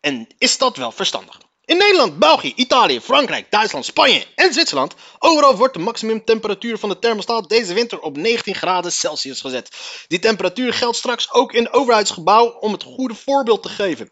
En 0.00 0.26
is 0.38 0.58
dat 0.58 0.76
wel 0.76 0.92
verstandig? 0.92 1.40
In 1.64 1.76
Nederland, 1.76 2.18
België, 2.18 2.52
Italië, 2.54 3.00
Frankrijk, 3.00 3.50
Duitsland, 3.50 3.84
Spanje 3.84 4.26
en 4.34 4.52
Zwitserland. 4.52 4.94
Overal 5.18 5.56
wordt 5.56 5.74
de 5.74 5.80
maximumtemperatuur 5.80 6.78
van 6.78 6.88
de 6.88 6.98
thermostaat 6.98 7.48
deze 7.48 7.74
winter 7.74 8.00
op 8.00 8.16
19 8.16 8.54
graden 8.54 8.92
Celsius 8.92 9.40
gezet. 9.40 9.70
Die 10.06 10.18
temperatuur 10.18 10.72
geldt 10.74 10.96
straks 10.96 11.32
ook 11.32 11.52
in 11.52 11.72
overheidsgebouw 11.72 12.46
om 12.46 12.72
het 12.72 12.82
goede 12.82 13.14
voorbeeld 13.14 13.62
te 13.62 13.68
geven. 13.68 14.10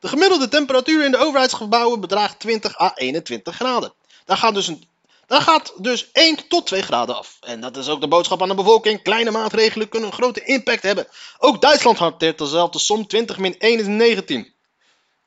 De 0.00 0.08
gemiddelde 0.08 0.48
temperatuur 0.48 1.04
in 1.04 1.10
de 1.10 1.18
overheidsgebouwen 1.18 2.00
bedraagt 2.00 2.40
20 2.40 2.80
à 2.80 2.92
21 2.94 3.54
graden. 3.54 3.94
Daar 4.26 4.36
gaat 4.36 4.54
dus, 4.54 4.66
een, 4.66 4.84
daar 5.26 5.40
gaat 5.40 5.72
dus 5.76 6.10
1 6.12 6.48
tot 6.48 6.66
2 6.66 6.82
graden 6.82 7.16
af. 7.16 7.36
En 7.40 7.60
dat 7.60 7.76
is 7.76 7.88
ook 7.88 8.00
de 8.00 8.08
boodschap 8.08 8.42
aan 8.42 8.48
de 8.48 8.54
bevolking. 8.54 9.02
Kleine 9.02 9.30
maatregelen 9.30 9.88
kunnen 9.88 10.08
een 10.08 10.14
grote 10.14 10.44
impact 10.44 10.82
hebben. 10.82 11.06
Ook 11.38 11.60
Duitsland 11.60 11.98
hanteert 11.98 12.38
dezelfde 12.38 12.78
som. 12.78 13.06
20 13.06 13.38
min 13.38 13.58
1 13.58 13.78
is 13.78 13.86
19. 13.86 14.52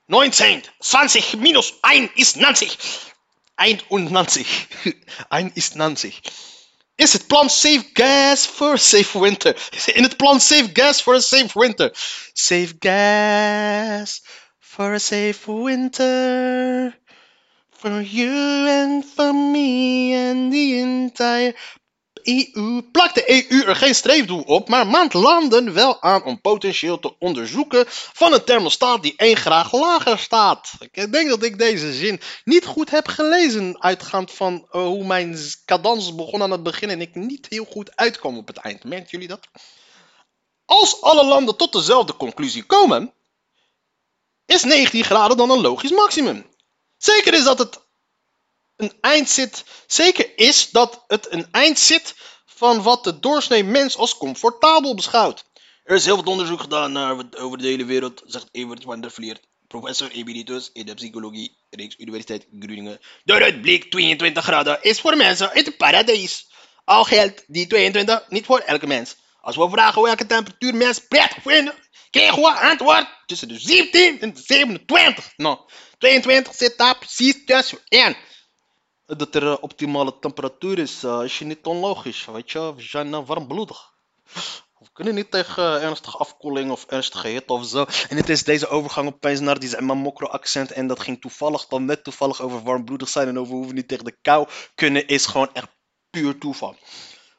19. 0.05 0.63
20 0.79 1.37
minus 1.37 1.73
1 1.81 2.11
is 2.13 2.33
90. 2.33 3.13
91. 3.55 4.67
1 5.29 5.51
is 5.53 5.73
90. 5.73 6.19
Is 6.95 7.13
het 7.13 7.27
plan 7.27 7.49
Save 7.49 7.89
Gas 7.93 8.45
for 8.45 8.71
a 8.71 8.77
Safe 8.77 9.19
Winter? 9.19 9.69
In 9.97 10.03
het 10.03 10.17
plan 10.17 10.39
Save 10.39 10.69
Gas 10.73 11.01
for 11.01 11.15
a 11.15 11.19
Safe 11.19 11.59
Winter. 11.59 11.91
Save 12.33 12.73
gas 12.79 14.21
for 14.79 14.93
a 14.93 14.99
safe 14.99 15.45
winter. 15.45 16.93
For 17.79 18.01
you 18.01 18.67
and 18.67 19.05
for 19.05 19.33
me 19.33 20.13
and 20.13 20.51
the 20.51 20.75
entire 20.79 21.55
EU. 22.23 22.81
Plakt 22.91 23.15
de 23.15 23.49
EU 23.49 23.63
er 23.63 23.75
geen 23.75 23.95
streefdoel 23.95 24.41
op, 24.41 24.69
maar 24.69 24.87
maand 24.87 25.13
landen 25.13 25.73
wel 25.73 26.01
aan 26.01 26.23
om 26.23 26.41
potentieel 26.41 26.99
te 26.99 27.17
onderzoeken 27.19 27.85
van 27.87 28.33
een 28.33 28.43
thermostaat 28.43 29.01
die 29.01 29.13
1 29.15 29.37
graad 29.37 29.71
lager 29.71 30.19
staat. 30.19 30.71
Ik 30.91 31.11
denk 31.11 31.29
dat 31.29 31.43
ik 31.43 31.57
deze 31.57 31.93
zin 31.93 32.21
niet 32.43 32.65
goed 32.65 32.89
heb 32.89 33.07
gelezen, 33.07 33.81
uitgaand 33.81 34.31
van 34.31 34.67
eh, 34.71 34.81
hoe 34.81 35.05
mijn 35.05 35.37
cadans 35.65 36.15
begon 36.15 36.41
aan 36.41 36.51
het 36.51 36.63
begin 36.63 36.89
en 36.89 37.01
ik 37.01 37.15
niet 37.15 37.45
heel 37.49 37.65
goed 37.65 37.95
uitkwam 37.95 38.37
op 38.37 38.47
het 38.47 38.57
eind. 38.57 38.83
Merken 38.83 39.09
jullie 39.09 39.27
dat? 39.27 39.47
Als 40.65 41.01
alle 41.01 41.25
landen 41.25 41.57
tot 41.57 41.73
dezelfde 41.73 42.15
conclusie 42.15 42.63
komen, 42.63 43.13
is 44.45 44.63
19 44.63 45.03
graden 45.03 45.37
dan 45.37 45.49
een 45.49 45.61
logisch 45.61 45.91
maximum. 45.91 46.57
Zeker 46.99 47.33
is 47.33 47.43
dat 47.43 47.59
het 47.59 47.79
een 48.75 48.93
eind 49.01 49.29
zit, 49.29 49.63
zeker 49.87 50.37
is 50.37 50.69
dat 50.69 51.03
het 51.07 51.31
een 51.31 51.47
eind 51.51 51.79
zit 51.79 52.15
van 52.45 52.81
wat 52.83 53.03
de 53.03 53.19
doorsnee 53.19 53.63
mens 53.63 53.97
als 53.97 54.17
comfortabel 54.17 54.95
beschouwt. 54.95 55.45
Er 55.83 55.95
is 55.95 56.05
heel 56.05 56.15
wat 56.15 56.27
onderzoek 56.27 56.61
gedaan 56.61 56.91
naar, 56.91 57.23
over 57.37 57.57
de 57.57 57.67
hele 57.67 57.85
wereld, 57.85 58.21
zegt 58.25 58.49
Evert 58.51 58.83
van 58.83 59.01
der 59.01 59.11
professor 59.67 60.11
emeritus 60.11 60.69
in 60.73 60.85
de 60.85 60.93
psychologie, 60.93 61.57
Rijksuniversiteit 61.69 62.47
Groningen. 62.59 62.99
Daaruit 63.23 63.61
bleek 63.61 63.91
22 63.91 64.43
graden 64.43 64.81
is 64.81 64.99
voor 64.99 65.17
mensen 65.17 65.49
het 65.53 65.77
paradijs. 65.77 66.47
Al 66.85 67.03
geldt 67.03 67.43
die 67.47 67.67
22 67.67 68.25
niet 68.29 68.45
voor 68.45 68.59
elke 68.59 68.87
mens. 68.87 69.15
Als 69.41 69.55
we 69.55 69.69
vragen 69.69 70.01
welke 70.01 70.25
temperatuur 70.25 70.75
mensen 70.75 71.07
prettig 71.07 71.41
vinden, 71.41 71.73
krijgen 72.09 72.41
we 72.41 72.51
antwoord 72.51 73.07
tussen 73.25 73.47
de 73.47 73.59
17 73.59 74.21
en 74.21 74.33
de 74.33 74.41
27. 74.45 75.33
Nou, 75.37 75.59
22 75.99 76.55
zit 76.55 76.77
daar 76.77 76.97
precies 76.97 77.45
tussenin. 77.45 78.15
Dat 79.05 79.35
er 79.35 79.43
een 79.43 79.59
optimale 79.59 80.19
temperatuur 80.19 80.79
is, 80.79 81.03
uh, 81.03 81.21
is 81.23 81.39
je 81.39 81.45
niet 81.45 81.65
onlogisch, 81.65 82.25
weet 82.25 82.51
je. 82.51 82.75
We 82.75 82.81
zijn 82.81 83.07
uh, 83.07 83.19
warmbloedig. 83.25 83.91
We 84.77 84.87
kunnen 84.93 85.15
niet 85.15 85.31
tegen 85.31 85.81
ernstige 85.81 86.17
afkoeling 86.17 86.71
of 86.71 86.85
ernstige 86.85 87.27
hitte 87.27 87.53
of 87.53 87.65
zo. 87.65 87.85
En 88.09 88.17
het 88.17 88.29
is 88.29 88.43
deze 88.43 88.67
overgang 88.67 89.07
opeens 89.07 89.39
naar 89.39 89.59
die 89.59 89.81
mokro 89.81 90.27
accent. 90.27 90.71
En 90.71 90.87
dat 90.87 90.99
ging 90.99 91.21
toevallig 91.21 91.65
dan 91.65 91.85
net 91.85 92.03
toevallig 92.03 92.41
over 92.41 92.63
warmbloedig 92.63 93.09
zijn. 93.09 93.27
En 93.27 93.39
over 93.39 93.53
hoe 93.53 93.67
we 93.67 93.73
niet 93.73 93.87
tegen 93.87 94.05
de 94.05 94.17
kou 94.21 94.47
kunnen, 94.75 95.07
is 95.07 95.25
gewoon 95.25 95.49
echt 95.53 95.67
puur 96.09 96.37
toeval. 96.37 96.75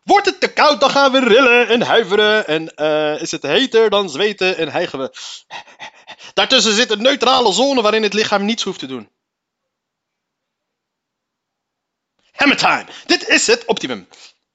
Wordt 0.02 0.26
het 0.26 0.40
te 0.40 0.52
koud, 0.52 0.80
dan 0.80 0.90
gaan 0.90 1.12
we 1.12 1.20
rillen 1.20 1.68
en 1.68 1.82
huiveren. 1.82 2.46
En 2.46 2.66
is 3.20 3.30
het 3.30 3.42
heter, 3.42 3.90
dan 3.90 4.10
zweten 4.10 4.56
en 4.56 4.68
hijgen 4.68 4.98
we. 4.98 5.10
Daartussen 6.40 6.74
zit 6.74 6.90
een 6.90 7.02
neutrale 7.02 7.52
zone 7.52 7.82
waarin 7.82 8.02
het 8.02 8.12
lichaam 8.12 8.44
niets 8.44 8.62
hoeft 8.62 8.78
te 8.78 8.86
doen. 8.86 9.10
Hammer 12.32 12.56
time! 12.56 12.86
Dit 13.06 13.28
is 13.28 13.46
het 13.46 13.64
optimum. 13.64 14.08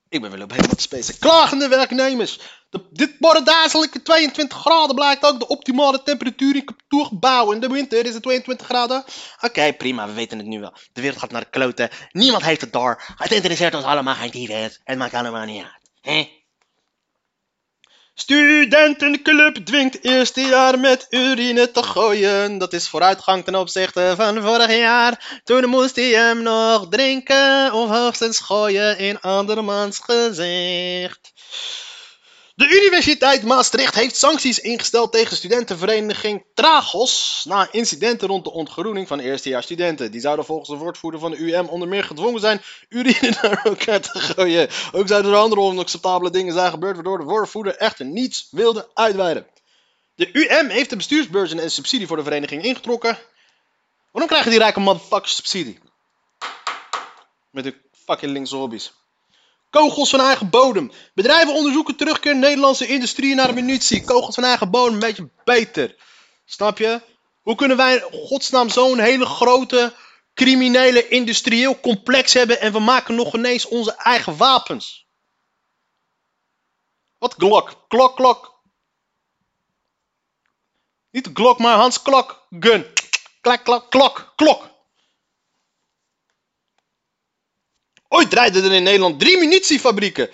Ik 0.10 0.22
ben 0.22 0.32
wel 0.32 0.42
op 0.42 0.50
helemaal 0.50 0.76
te 0.76 0.82
spacen. 0.82 1.20
Klagende 1.20 1.68
werknemers. 1.68 2.40
De, 2.70 2.88
dit 2.92 3.16
worden 3.20 3.44
dadelijke 3.44 4.02
22 4.02 4.58
graden 4.58 4.96
blijkt 4.96 5.26
ook 5.26 5.40
de 5.40 5.48
optimale 5.48 6.04
temperatuur 6.04 6.56
in 6.56 6.66
kantoorgebouwen. 6.66 7.56
In 7.56 7.62
de 7.62 7.68
winter 7.68 8.06
is 8.06 8.14
het 8.14 8.24
22 8.24 8.66
graden. 8.66 9.04
Oké, 9.42 9.74
prima, 9.74 10.08
we 10.08 10.14
weten 10.14 10.38
het 10.38 10.48
nu 10.48 10.60
wel. 10.60 10.74
De 10.94 11.02
wereld 11.02 11.20
gaat 11.20 11.32
naar 11.32 11.42
de 11.42 11.50
kloten. 11.50 11.90
Niemand 12.12 12.44
heeft 12.44 12.62
het 12.62 12.74
door. 12.74 13.04
Het 13.16 13.32
interesseert 13.32 13.76
ons 13.76 13.86
allemaal 13.86 14.16
geen 14.16 14.32
tyfus. 14.32 14.80
Het 14.84 14.98
maakt 14.98 15.14
allemaal 15.14 15.46
niet 15.46 15.64
uit. 15.64 15.90
Hè? 16.02 16.45
Studentenclub 18.18 19.56
dwingt 19.66 20.04
eerste 20.04 20.42
jaar 20.42 20.80
met 20.80 21.08
urine 21.10 21.72
te 21.72 21.84
gooien. 21.84 22.58
Dat 22.58 22.74
is 22.74 22.88
vooruitgang 22.90 23.44
ten 23.44 23.56
opzichte 23.56 24.14
van 24.16 24.42
vorig 24.42 24.78
jaar. 24.78 25.42
Toen 25.44 25.70
moest 25.70 25.96
hij 25.96 26.10
hem 26.10 26.42
nog 26.42 26.88
drinken 26.90 27.74
of 27.74 27.90
hoogstens 27.90 28.40
gooien 28.40 28.98
in 28.98 29.22
andermans 29.22 30.00
gezicht. 30.00 31.34
De 32.56 32.82
Universiteit 32.82 33.44
Maastricht 33.44 33.96
heeft 33.96 34.16
sancties 34.16 34.60
ingesteld 34.60 35.12
tegen 35.12 35.38
studentenvereniging 35.38 36.44
Tragos 36.54 37.44
na 37.48 37.68
incidenten 37.72 38.28
rond 38.28 38.44
de 38.44 38.52
ontgroening 38.52 39.08
van 39.08 39.20
eerstejaarsstudenten. 39.20 40.12
Die 40.12 40.22
zouden 40.22 40.46
volgens 40.46 40.70
de 40.70 40.76
woordvoerder 40.76 41.20
van 41.20 41.32
de 41.32 41.38
UM 41.38 41.68
onder 41.68 41.88
meer 41.88 42.04
gedwongen 42.04 42.40
zijn 42.40 42.62
urine 42.90 43.30
naar 43.42 43.66
elkaar 43.66 44.00
te 44.02 44.20
gooien. 44.20 44.70
Ook 44.92 45.08
zouden 45.08 45.32
er 45.32 45.38
andere 45.38 45.62
onacceptabele 45.62 46.30
dingen 46.30 46.54
zijn 46.54 46.72
gebeurd 46.72 46.96
waardoor 46.96 47.18
de 47.18 47.24
woordvoerder 47.24 47.76
echter 47.76 48.06
niets 48.06 48.48
wilde 48.52 48.90
uitweiden. 48.94 49.48
De 50.16 50.30
UM 50.34 50.70
heeft 50.70 50.90
de 50.90 50.96
bestuursbeurzen 50.96 51.60
en 51.60 51.72
subsidie 51.72 52.08
voor 52.08 52.18
de 52.18 52.24
vereniging 52.24 52.64
ingetrokken. 52.64 53.18
Waarom 54.12 54.30
krijgen 54.30 54.52
die 54.52 54.60
rijke 54.60 54.80
motherfuckers 54.80 55.36
subsidie? 55.36 55.80
Met 57.52 57.64
de 57.64 57.76
fucking 58.06 58.32
linkse 58.32 58.56
hobby's. 58.56 58.94
Kogels 59.76 60.10
van 60.10 60.20
eigen 60.20 60.50
bodem. 60.50 60.92
Bedrijven 61.14 61.54
onderzoeken 61.54 61.96
terugkeer 61.96 62.36
Nederlandse 62.36 62.88
industrie 62.88 63.36
naar 63.36 63.54
munitie. 63.54 64.04
Kogels 64.04 64.36
van 64.36 64.44
eigen 64.44 64.72
bodem, 64.72 64.94
een 64.94 65.00
beetje 65.00 65.30
beter. 65.44 65.96
Snap 66.46 66.78
je? 66.78 67.02
Hoe 67.42 67.56
kunnen 67.56 67.78
wij 67.78 67.96
in 67.96 68.02
godsnaam 68.12 68.70
zo'n 68.70 69.00
hele 69.00 69.26
grote 69.26 69.94
criminele 70.34 71.08
industrieel 71.08 71.80
complex 71.80 72.34
hebben 72.34 72.60
en 72.60 72.72
we 72.72 72.80
maken 72.80 73.16
nog 73.16 73.36
ineens 73.36 73.68
onze 73.68 73.96
eigen 73.96 74.38
wapens? 74.38 75.08
Wat 77.18 77.34
Glock? 77.38 77.86
Klok, 77.88 78.16
klok. 78.16 78.60
Niet 81.12 81.24
de 81.24 81.32
Glock, 81.34 81.60
maar 81.60 81.76
Hans 81.76 82.02
Klok. 82.02 82.48
Gun. 82.60 82.86
Klak, 83.42 83.64
klok, 83.64 83.90
klok, 83.92 84.34
klok. 84.36 84.75
Ooit 88.16 88.30
draaiden 88.30 88.64
er 88.64 88.74
in 88.74 88.84
Nederland 88.84 89.20
drie 89.20 89.38
munitiefabrieken. 89.38 90.30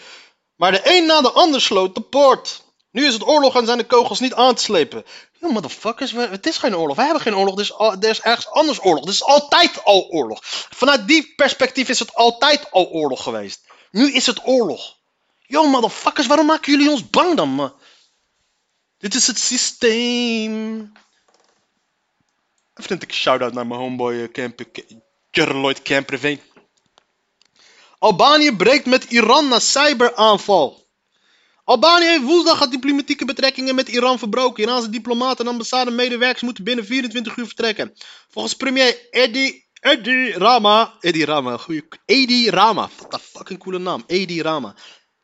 Maar 0.56 0.72
de 0.72 0.82
een 0.84 1.06
na 1.06 1.22
de 1.22 1.32
ander 1.32 1.62
sloot 1.62 1.96
de 1.96 2.02
poort. 2.02 2.63
Nu 2.91 3.06
is 3.06 3.13
het 3.13 3.28
oorlog 3.28 3.56
en 3.56 3.65
zijn 3.65 3.78
de 3.78 3.84
kogels 3.84 4.20
niet 4.20 4.34
aan 4.34 4.56
te 4.56 4.63
slepen. 4.63 5.06
Yo, 5.39 5.50
motherfuckers, 5.50 6.12
het 6.12 6.46
is 6.46 6.58
geen 6.58 6.76
oorlog. 6.76 6.96
Wij 6.96 7.06
hebben 7.06 7.24
geen 7.24 7.36
oorlog. 7.36 7.56
Er 7.56 7.62
is, 7.62 7.74
er 8.00 8.10
is 8.10 8.22
ergens 8.22 8.50
anders 8.50 8.84
oorlog. 8.84 9.04
Er 9.04 9.10
is 9.10 9.24
altijd 9.24 9.84
al 9.84 10.08
oorlog. 10.10 10.39
Vanuit 10.70 11.08
die 11.08 11.34
perspectief 11.36 11.89
is 11.89 12.00
het 12.00 12.15
altijd 12.15 12.72
al 12.72 12.89
oorlog 12.89 13.24
geweest. 13.24 13.65
Nu 13.91 14.13
is 14.13 14.26
het 14.26 14.48
oorlog. 14.48 14.98
Yo, 15.48 15.67
motherfuckers, 15.67 16.28
waarom 16.28 16.46
maken 16.46 16.72
jullie 16.72 16.91
ons 16.91 17.10
bang 17.10 17.36
dan, 17.36 17.50
man? 17.50 17.74
Dit 18.98 19.15
is 19.15 19.28
het 19.28 19.39
systeem. 19.39 20.91
Even 22.76 23.02
een 23.02 23.13
shout-out 23.13 23.54
naar 23.54 23.67
mijn 23.67 23.80
homeboy 23.80 24.13
uh, 24.13 24.32
Camper, 24.32 24.67
Lloyd 25.32 25.82
Camperveen. 25.82 26.41
Albanië 28.02 28.56
breekt 28.56 28.86
met 28.86 29.04
Iran 29.04 29.48
na 29.48 29.60
cyberaanval. 29.60 30.90
Albanië 31.64 32.06
heeft 32.06 32.24
woensdag 32.24 32.68
diplomatieke 32.68 33.26
betrekkingen 33.26 33.76
met 33.76 33.90
Iran 33.90 34.20
verbroken. 34.20 34.64
Iraanse 34.64 34.90
diplomaten 34.90 35.46
en 35.46 35.52
ambassade-medewerkers 35.52 36.42
moeten 36.42 36.64
binnen 36.64 36.86
24 36.86 37.38
uur 37.38 37.46
vertrekken. 37.46 37.94
Volgens 38.30 38.54
premier 38.54 38.98
Edi, 39.10 39.64
Edi 39.80 40.32
Rama. 40.32 40.94
Edi 41.00 41.26
Rama, 41.26 41.58
goeie. 41.58 41.88
Edi 42.06 42.50
Rama. 42.50 42.90
Wat 42.98 43.14
een 43.14 43.20
fucking 43.20 43.60
coole 43.60 43.80
naam. 43.80 44.04
Edi 44.08 44.42
Rama. 44.42 44.76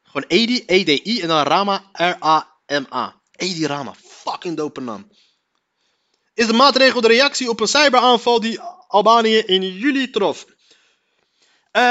Gewoon 0.04 0.28
Edi, 0.28 0.64
E-D-I 0.66 1.22
en 1.22 1.28
dan 1.28 1.44
Rama, 1.44 1.90
R-A-M-A. 1.94 3.22
Edi 3.32 3.66
Rama. 3.66 3.94
Fucking 4.04 4.58
dope 4.58 4.82
naam. 4.82 5.12
Is 6.34 6.48
de 6.48 6.54
maatregel 6.54 7.02
de 7.02 7.08
reactie 7.08 7.50
op 7.50 7.60
een 7.60 7.68
cyberaanval 7.68 8.40
die 8.40 8.60
Albanië 8.88 9.38
in 9.38 9.62
juli 9.62 10.10
trof. 10.10 10.46
Um, 11.78 11.84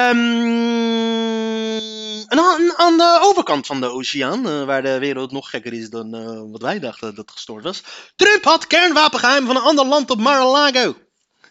aan, 2.29 2.77
aan, 2.77 2.97
de 2.97 3.19
overkant 3.21 3.67
van 3.67 3.81
de 3.81 3.87
oceaan, 3.87 4.47
uh, 4.47 4.65
waar 4.65 4.83
de 4.83 4.99
wereld 4.99 5.33
nog 5.33 5.51
gekker 5.51 5.73
is 5.73 5.91
dan 5.91 6.15
uh, 6.15 6.53
wat 6.53 6.63
wij 6.63 6.79
dachten 6.79 7.15
dat 7.15 7.31
gestoord 7.31 7.65
was. 7.65 7.83
Trump 8.17 8.45
had 8.45 8.67
kernwapengeheim 8.67 9.47
van 9.47 9.57
een 9.57 9.63
ander 9.63 9.87
land 9.87 10.11
op 10.11 10.19
Mar-a-Lago. 10.19 10.95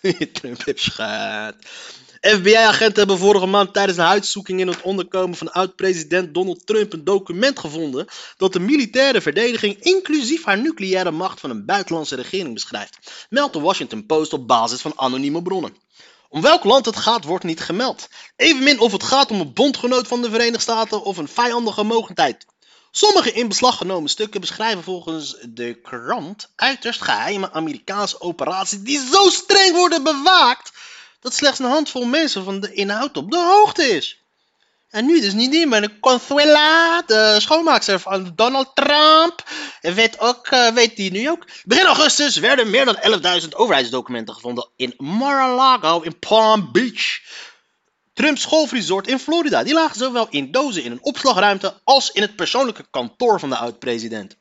Trump 0.33 0.65
heeft 0.65 0.81
schaat. 0.81 1.55
FBI-agenten 2.21 2.97
hebben 2.97 3.17
vorige 3.17 3.45
maand 3.45 3.73
tijdens 3.73 3.97
een 3.97 4.03
huiszoeking 4.03 4.59
in 4.59 4.67
het 4.67 4.81
onderkomen 4.81 5.37
van 5.37 5.51
oud-president 5.51 6.33
Donald 6.33 6.65
Trump 6.65 6.93
een 6.93 7.03
document 7.03 7.59
gevonden 7.59 8.05
dat 8.37 8.53
de 8.53 8.59
militaire 8.59 9.21
verdediging 9.21 9.77
inclusief 9.79 10.43
haar 10.43 10.57
nucleaire 10.57 11.11
macht 11.11 11.39
van 11.39 11.49
een 11.49 11.65
buitenlandse 11.65 12.15
regering 12.15 12.53
beschrijft, 12.53 13.27
meldt 13.29 13.53
de 13.53 13.59
Washington 13.59 14.05
Post 14.05 14.33
op 14.33 14.47
basis 14.47 14.81
van 14.81 14.93
anonieme 14.95 15.41
bronnen. 15.41 15.84
Om 16.29 16.41
welk 16.41 16.63
land 16.63 16.85
het 16.85 16.95
gaat 16.95 17.23
wordt 17.23 17.43
niet 17.43 17.59
gemeld. 17.59 18.07
Evenmin 18.35 18.79
of 18.79 18.91
het 18.91 19.03
gaat 19.03 19.31
om 19.31 19.39
een 19.39 19.53
bondgenoot 19.53 20.07
van 20.07 20.21
de 20.21 20.29
Verenigde 20.29 20.59
Staten 20.59 21.03
of 21.03 21.17
een 21.17 21.27
vijandige 21.27 21.83
mogendheid. 21.83 22.45
Sommige 22.91 23.31
in 23.31 23.47
beslag 23.47 23.77
genomen 23.77 24.09
stukken 24.09 24.41
beschrijven 24.41 24.83
volgens 24.83 25.37
de 25.49 25.79
krant 25.81 26.51
uiterst 26.55 27.01
geheime 27.01 27.51
Amerikaanse 27.51 28.21
operaties 28.21 28.81
die 28.81 29.07
zo 29.11 29.29
streng 29.29 29.75
worden 29.75 30.03
bewaakt 30.03 30.71
dat 31.19 31.33
slechts 31.33 31.59
een 31.59 31.65
handvol 31.65 32.05
mensen 32.05 32.43
van 32.43 32.59
de 32.59 32.73
inhoud 32.73 33.17
op 33.17 33.31
de 33.31 33.37
hoogte 33.37 33.83
is. 33.83 34.24
En 34.95 35.05
nu 35.05 35.21
dus 35.21 35.33
niet 35.33 35.51
de 35.51 35.91
Consuela, 35.99 37.01
de 37.01 37.35
schoonmaakster 37.39 37.99
van 37.99 38.31
Donald 38.35 38.71
Trump, 38.73 39.43
weet, 39.81 40.19
ook, 40.19 40.51
uh, 40.51 40.67
weet 40.67 40.95
die 40.95 41.11
nu 41.11 41.29
ook. 41.29 41.45
Begin 41.65 41.85
augustus 41.85 42.37
werden 42.37 42.69
meer 42.69 42.85
dan 42.85 42.97
11.000 43.41 43.47
overheidsdocumenten 43.49 44.33
gevonden 44.33 44.69
in 44.75 44.93
Mar-a-Lago 44.97 46.01
in 46.01 46.19
Palm 46.19 46.71
Beach. 46.71 47.19
Trumps 48.13 48.45
golfresort 48.45 49.07
in 49.07 49.19
Florida. 49.19 49.63
Die 49.63 49.73
lagen 49.73 49.97
zowel 49.97 50.27
in 50.29 50.51
dozen 50.51 50.83
in 50.83 50.91
een 50.91 51.03
opslagruimte 51.03 51.79
als 51.83 52.11
in 52.11 52.21
het 52.21 52.35
persoonlijke 52.35 52.85
kantoor 52.91 53.39
van 53.39 53.49
de 53.49 53.57
oud-president. 53.57 54.35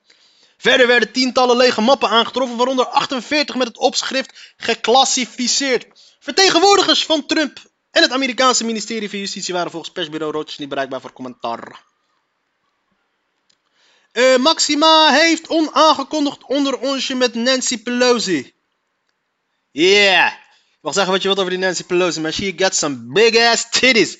Verder 0.57 0.87
werden 0.87 1.13
tientallen 1.13 1.57
lege 1.57 1.81
mappen 1.81 2.09
aangetroffen, 2.09 2.57
waaronder 2.57 2.87
48 2.87 3.55
met 3.55 3.67
het 3.67 3.79
opschrift 3.79 4.55
geclassificeerd. 4.57 5.87
Vertegenwoordigers 6.19 7.05
van 7.05 7.27
Trump 7.27 7.59
en 7.95 8.03
het 8.03 8.11
Amerikaanse 8.11 8.65
ministerie 8.65 9.11
van 9.11 9.19
Justitie 9.19 9.55
waren 9.55 9.71
volgens 9.71 9.93
persbureau 9.93 10.33
Reuters 10.33 10.59
niet 10.59 10.69
bereikbaar 10.69 11.01
voor 11.01 11.13
commentaar. 11.13 11.83
Uh, 14.13 14.37
Maxima 14.37 15.13
heeft 15.13 15.49
onaangekondigd 15.49 16.45
onderonsje 16.47 17.15
met 17.15 17.35
Nancy 17.35 17.83
Pelosi. 17.83 18.55
Yeah. 19.71 20.27
Ik 20.27 20.81
mag 20.81 20.95
zeggen 20.95 21.13
wat 21.13 21.23
je 21.23 21.29
wilt 21.29 21.41
over 21.41 21.51
die 21.51 21.61
Nancy 21.61 21.85
Pelosi, 21.85 22.21
maar 22.21 22.33
she 22.33 22.53
got 22.57 22.75
some 22.75 22.97
big 23.13 23.37
ass 23.37 23.67
titties. 23.71 24.19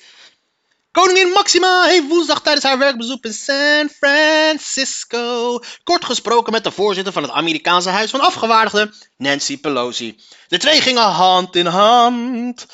Koningin 0.91 1.29
Maxima 1.29 1.83
heeft 1.83 2.07
woensdag 2.07 2.41
tijdens 2.41 2.65
haar 2.65 2.77
werkbezoek 2.77 3.23
in 3.23 3.33
San 3.33 3.89
Francisco 3.89 5.59
kort 5.83 6.05
gesproken 6.05 6.51
met 6.51 6.63
de 6.63 6.71
voorzitter 6.71 7.13
van 7.13 7.23
het 7.23 7.31
Amerikaanse 7.31 7.89
Huis 7.89 8.09
van 8.09 8.19
Afgevaardigden, 8.19 8.93
Nancy 9.17 9.59
Pelosi. 9.59 10.19
De 10.47 10.57
twee 10.57 10.81
gingen 10.81 11.03
hand 11.03 11.55
in 11.55 11.65
hand. 11.65 12.65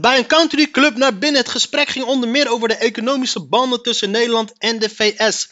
Bij 0.00 0.18
een 0.18 0.26
countryclub 0.26 0.96
naar 0.96 1.18
binnen. 1.18 1.40
Het 1.40 1.50
gesprek 1.50 1.88
ging 1.88 2.04
onder 2.04 2.28
meer 2.28 2.48
over 2.50 2.68
de 2.68 2.76
economische 2.76 3.46
banden 3.46 3.82
tussen 3.82 4.10
Nederland 4.10 4.52
en 4.58 4.78
de 4.78 4.90
VS. 4.90 5.48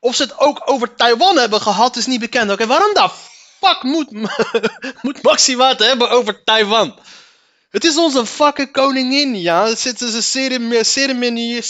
Of 0.00 0.14
ze 0.14 0.22
het 0.22 0.38
ook 0.38 0.62
over 0.64 0.94
Taiwan 0.94 1.38
hebben 1.38 1.60
gehad 1.60 1.96
is 1.96 2.06
niet 2.06 2.20
bekend. 2.20 2.50
Oké, 2.50 2.66
waarom 2.66 2.94
de 2.94 3.10
fuck 3.60 3.82
moet, 3.82 4.10
moet 5.02 5.22
Maxima 5.22 5.68
het 5.68 5.78
hebben 5.78 6.10
over 6.10 6.44
Taiwan? 6.44 6.98
Het 7.70 7.84
is 7.84 7.96
onze 7.96 8.26
fucking 8.26 8.72
koningin, 8.72 9.40
ja. 9.40 9.66
Het 9.66 9.78
zit 9.78 10.00
een 10.00 10.22
ceremoniële, 10.22 11.62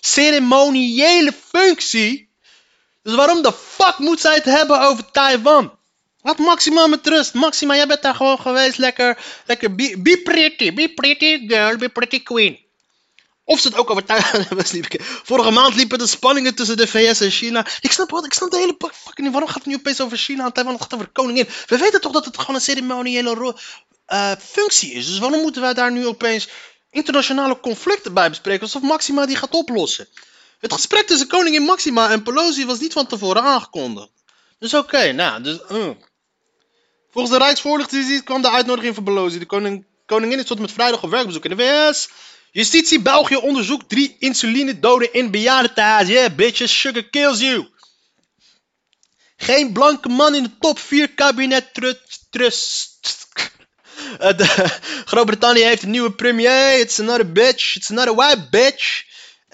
ceremoniële 0.00 1.32
functie. 1.48 2.32
Dus 3.02 3.14
waarom 3.14 3.42
de 3.42 3.52
fuck 3.52 3.98
moet 3.98 4.20
zij 4.20 4.34
het 4.34 4.44
hebben 4.44 4.80
over 4.80 5.10
Taiwan? 5.10 5.72
Laat 6.24 6.38
Maxima 6.38 6.86
met 6.86 7.06
rust. 7.06 7.34
Maxima, 7.34 7.74
jij 7.74 7.86
bent 7.86 8.02
daar 8.02 8.14
gewoon 8.14 8.38
geweest. 8.38 8.78
Lekker, 8.78 9.18
lekker 9.46 9.74
be, 9.74 9.94
be 9.98 10.20
pretty. 10.22 10.72
Be 10.72 10.88
pretty 10.94 11.46
girl, 11.46 11.76
be 11.76 11.88
pretty 11.88 12.22
queen. 12.22 12.58
Of 13.44 13.60
ze 13.60 13.68
het 13.68 13.76
ook 13.76 13.90
over 13.90 14.04
Taiwan 14.04 14.44
hebben. 14.48 14.66
Vorige 15.22 15.50
maand 15.50 15.74
liepen 15.74 15.98
de 15.98 16.06
spanningen 16.06 16.54
tussen 16.54 16.76
de 16.76 16.86
VS 16.86 17.20
en 17.20 17.30
China. 17.30 17.66
Ik 17.80 17.92
snap 17.92 18.10
wat, 18.10 18.24
ik 18.24 18.32
snap 18.32 18.50
de 18.50 18.56
hele 18.56 18.76
fucking 18.78 19.16
niet. 19.16 19.30
Waarom 19.30 19.48
gaat 19.48 19.58
het 19.58 19.66
nu 19.66 19.74
opeens 19.74 20.00
over 20.00 20.16
China 20.16 20.44
en 20.44 20.52
Taiwan? 20.52 20.74
Het 20.74 20.82
gaat 20.82 20.94
over 20.94 21.08
koningin. 21.08 21.48
We 21.66 21.78
weten 21.78 22.00
toch 22.00 22.12
dat 22.12 22.24
het 22.24 22.38
gewoon 22.38 22.54
een 22.54 22.60
ceremoniële 22.60 23.56
eh, 24.06 24.32
functie 24.40 24.92
is. 24.92 25.06
Dus 25.06 25.18
waarom 25.18 25.40
moeten 25.40 25.62
wij 25.62 25.74
daar 25.74 25.92
nu 25.92 26.06
opeens 26.06 26.48
internationale 26.90 27.60
conflicten 27.60 28.14
bij 28.14 28.28
bespreken? 28.28 28.62
Alsof 28.62 28.82
Maxima 28.82 29.26
die 29.26 29.36
gaat 29.36 29.54
oplossen. 29.54 30.08
Het 30.58 30.72
gesprek 30.72 31.06
tussen 31.06 31.28
koningin 31.28 31.62
Maxima 31.62 32.10
en 32.10 32.22
Pelosi 32.22 32.66
was 32.66 32.78
niet 32.78 32.92
van 32.92 33.06
tevoren 33.06 33.42
aangekondigd. 33.42 34.10
Dus 34.58 34.74
oké, 34.74 35.12
nou, 35.12 35.42
dus... 35.42 35.58
uh. 35.70 35.90
Volgens 37.14 37.38
de 37.38 37.44
Rijksvoorlichtingsdienst 37.44 38.24
kwam 38.24 38.42
de 38.42 38.50
uitnodiging 38.50 38.94
van 38.94 39.04
Pelosi. 39.04 39.38
De 39.38 39.46
koning, 39.46 39.84
koningin 40.06 40.38
is 40.38 40.44
tot 40.44 40.58
met 40.58 40.72
vrijdag 40.72 41.02
op 41.02 41.10
werkbezoek 41.10 41.44
in 41.44 41.56
de 41.56 41.62
VS. 41.90 42.08
Justitie 42.50 43.02
België 43.02 43.36
onderzoekt 43.36 43.88
drie 43.88 44.16
insulinedoden 44.18 45.12
in 45.12 45.30
bejaardentehuis. 45.30 46.08
Yeah, 46.08 46.34
bitches, 46.34 46.80
sugar 46.80 47.02
kills 47.02 47.40
you. 47.40 47.68
Geen 49.36 49.72
blanke 49.72 50.08
man 50.08 50.34
in 50.34 50.42
de 50.42 50.50
top 50.58 50.78
4 50.78 51.08
kabinet 51.08 51.74
trust. 51.74 52.26
trust. 52.30 53.28
Eh, 54.18 54.38
Groot-Brittannië 55.10 55.62
heeft 55.62 55.82
een 55.82 55.90
nieuwe 55.90 56.12
premier. 56.12 56.80
It's 56.80 57.00
another 57.00 57.32
bitch. 57.32 57.76
It's 57.76 57.90
another 57.90 58.14
white 58.14 58.48
bitch. 58.50 59.04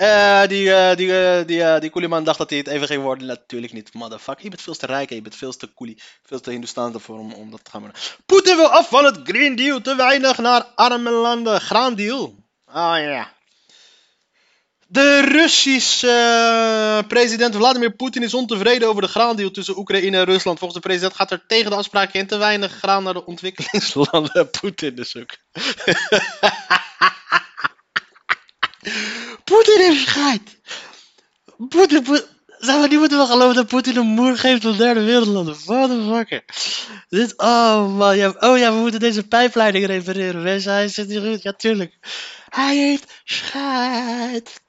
Eh, 0.00 0.46
die, 0.46 0.72
eh, 0.72 0.96
die, 0.96 1.62
eh, 1.62 1.80
die, 1.80 1.90
Kooliman 1.90 2.24
dacht 2.24 2.38
dat 2.38 2.50
hij 2.50 2.58
het 2.58 2.68
even 2.68 2.86
ging 2.86 3.02
worden. 3.02 3.26
Natuurlijk 3.26 3.72
niet. 3.72 3.94
Motherfucker. 3.94 4.44
Je 4.44 4.50
bent 4.50 4.62
veel 4.62 4.74
te 4.74 4.86
rijk 4.86 5.10
je 5.10 5.22
bent 5.22 5.36
veel 5.36 5.56
te 5.56 5.74
coolie. 5.74 6.02
Veel 6.22 6.40
te 6.40 6.50
Hindoestaans 6.50 6.94
ervoor 6.94 7.18
om, 7.18 7.32
om 7.32 7.50
dat 7.50 7.64
te 7.64 7.70
gaan 7.70 7.82
doen. 7.82 7.92
Poetin 8.26 8.56
wil 8.56 8.68
af 8.68 8.88
van 8.88 9.04
het 9.04 9.20
Green 9.24 9.56
Deal. 9.56 9.80
Te 9.80 9.96
weinig 9.96 10.38
naar 10.38 10.64
arme 10.74 11.10
landen. 11.10 11.60
Graan 11.60 11.94
Deal. 11.94 12.34
Oh 12.66 12.94
ja. 12.96 13.32
De 14.86 15.20
Russische 15.20 17.04
president 17.08 17.56
Vladimir 17.56 17.92
Poetin 17.92 18.22
is 18.22 18.34
ontevreden 18.34 18.88
over 18.88 19.02
de 19.02 19.08
graandeal 19.08 19.50
tussen 19.50 19.78
Oekraïne 19.78 20.16
en 20.16 20.24
Rusland. 20.24 20.58
Volgens 20.58 20.80
de 20.80 20.88
president 20.88 21.14
gaat 21.14 21.30
er 21.30 21.44
tegen 21.46 21.70
de 21.70 21.76
afspraken 21.76 22.20
in 22.20 22.26
te 22.26 22.36
weinig 22.36 22.72
graan 22.72 23.02
naar 23.02 23.14
de 23.14 23.26
ontwikkelingslanden. 23.26 24.50
Poetin 24.60 24.94
dus 24.94 25.16
ook. 25.16 25.36
Poetin 29.50 29.80
heeft 29.80 30.08
scheid. 30.08 30.60
Poetin, 31.68 32.02
Poetin. 32.02 32.38
Zou 32.58 32.82
we 32.82 32.88
niet 32.88 32.98
moeten 32.98 33.18
wel 33.18 33.26
geloven 33.26 33.54
dat 33.54 33.66
Poetin 33.66 33.96
een 33.96 34.06
moer 34.06 34.38
geeft 34.38 34.64
op 34.64 34.76
derde 34.76 35.02
wereldlanden? 35.02 35.56
Motherfucker. 35.66 36.44
Dit, 37.08 37.36
oh 37.36 37.96
man, 37.96 38.16
ja, 38.16 38.34
oh 38.38 38.58
ja, 38.58 38.72
we 38.72 38.78
moeten 38.78 39.00
deze 39.00 39.26
pijpleiding 39.26 39.86
repareren. 39.86 40.42
Mensen, 40.42 40.72
hij 40.72 40.88
zit 40.88 41.08
niet 41.08 41.18
goed. 41.18 41.42
Ja, 41.42 41.52
tuurlijk. 41.52 41.94
Hij 42.48 42.76
heeft 42.76 43.12
scheid. 43.24 44.60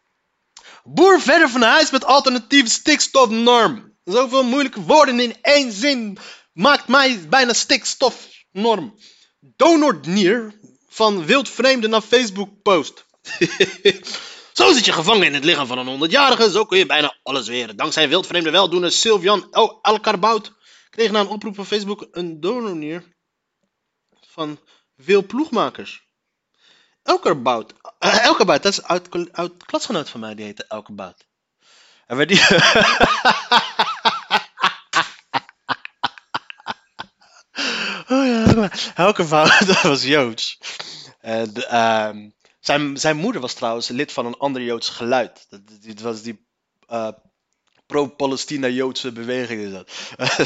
Boer 0.84 1.22
verder 1.22 1.50
van 1.50 1.62
huis 1.62 1.92
met 1.92 2.06
alternatieve 2.06 2.70
stikstofnorm. 2.70 3.94
Zoveel 4.04 4.44
moeilijke 4.44 4.82
woorden 4.82 5.20
in 5.20 5.36
één 5.42 5.72
zin 5.72 6.18
maakt 6.54 6.88
mij 6.88 7.20
bijna 7.30 7.54
stikstofnorm. 7.54 8.96
Donornier 9.40 10.60
van 10.90 11.26
wildvreemde 11.26 11.88
naar 11.88 12.02
Facebook 12.02 12.62
post. 12.62 13.06
Zo 14.62 14.74
zit 14.74 14.86
je 14.86 14.94
gevangen 14.94 15.28
in 15.28 15.34
het 15.34 15.44
lichaam 15.44 15.68
van 15.68 15.78
een 15.78 16.10
100-jarige. 16.10 16.52
Zo 16.52 16.66
kun 16.66 16.78
je 16.78 16.86
bijna 16.86 17.18
alles 17.24 17.48
weren. 17.48 17.76
Dankzij 17.76 18.10
wildvreemde 18.10 18.52
weldoener 18.52 18.92
Sylvian 18.92 19.48
El 19.52 19.80
Elkarbout 19.82 20.52
kreeg 20.90 21.12
na 21.12 21.20
een 21.20 21.28
oproep 21.28 21.56
van 21.56 21.66
Facebook 21.66 22.08
een 22.12 22.40
donornier 22.40 23.04
van 24.28 24.60
veel 24.98 25.26
ploegmakers. 25.26 26.04
Elkerbout. 27.04 27.74
Uh, 28.00 28.38
dat 28.38 28.66
is 28.66 28.84
oud, 28.84 29.08
oud 29.32 29.66
klasgenoot 29.66 30.10
van 30.10 30.20
mij, 30.20 30.36
die 30.36 30.46
heette 30.46 30.66
Elkerbout. 30.68 31.26
En 32.08 32.18
werd 32.18 32.30
die... 32.30 32.42
oh 38.18 38.26
ja, 38.26 38.54
dat 39.66 39.82
was 39.82 40.04
Joods. 40.04 40.58
En, 41.20 41.54
ehm, 41.54 42.30
zijn, 42.62 42.98
zijn 42.98 43.18
moeder 43.18 43.42
was 43.42 43.54
trouwens 43.54 43.88
lid 43.88 44.12
van 44.12 44.26
een 44.26 44.38
ander 44.38 44.62
Joods 44.62 44.90
geluid. 44.90 45.48
Dat, 45.50 46.02
was 46.02 46.22
die 46.22 46.48
eh, 46.88 47.08
pro-Palestina-Joodse 47.86 49.12
beweging 49.12 49.62
is 49.62 49.72
dat. 49.72 49.92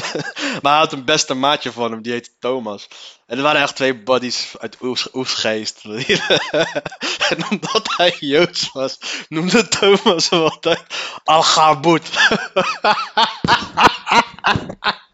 maar 0.62 0.72
hij 0.72 0.80
had 0.80 0.92
een 0.92 1.04
beste 1.04 1.34
maatje 1.34 1.72
van 1.72 1.90
hem, 1.90 2.02
die 2.02 2.12
heette 2.12 2.36
Thomas. 2.38 2.88
En 3.26 3.36
er 3.36 3.42
waren 3.42 3.60
echt 3.60 3.76
twee 3.76 4.02
buddies 4.02 4.54
uit 4.58 4.76
Oesgeest. 5.12 5.84
en 7.30 7.50
omdat 7.50 7.94
hij 7.96 8.16
Joods 8.18 8.72
was, 8.72 8.98
noemde 9.28 9.68
Thomas 9.68 10.28
hem 10.28 10.40
altijd 10.40 10.82
Al-Gaboet. 11.24 12.08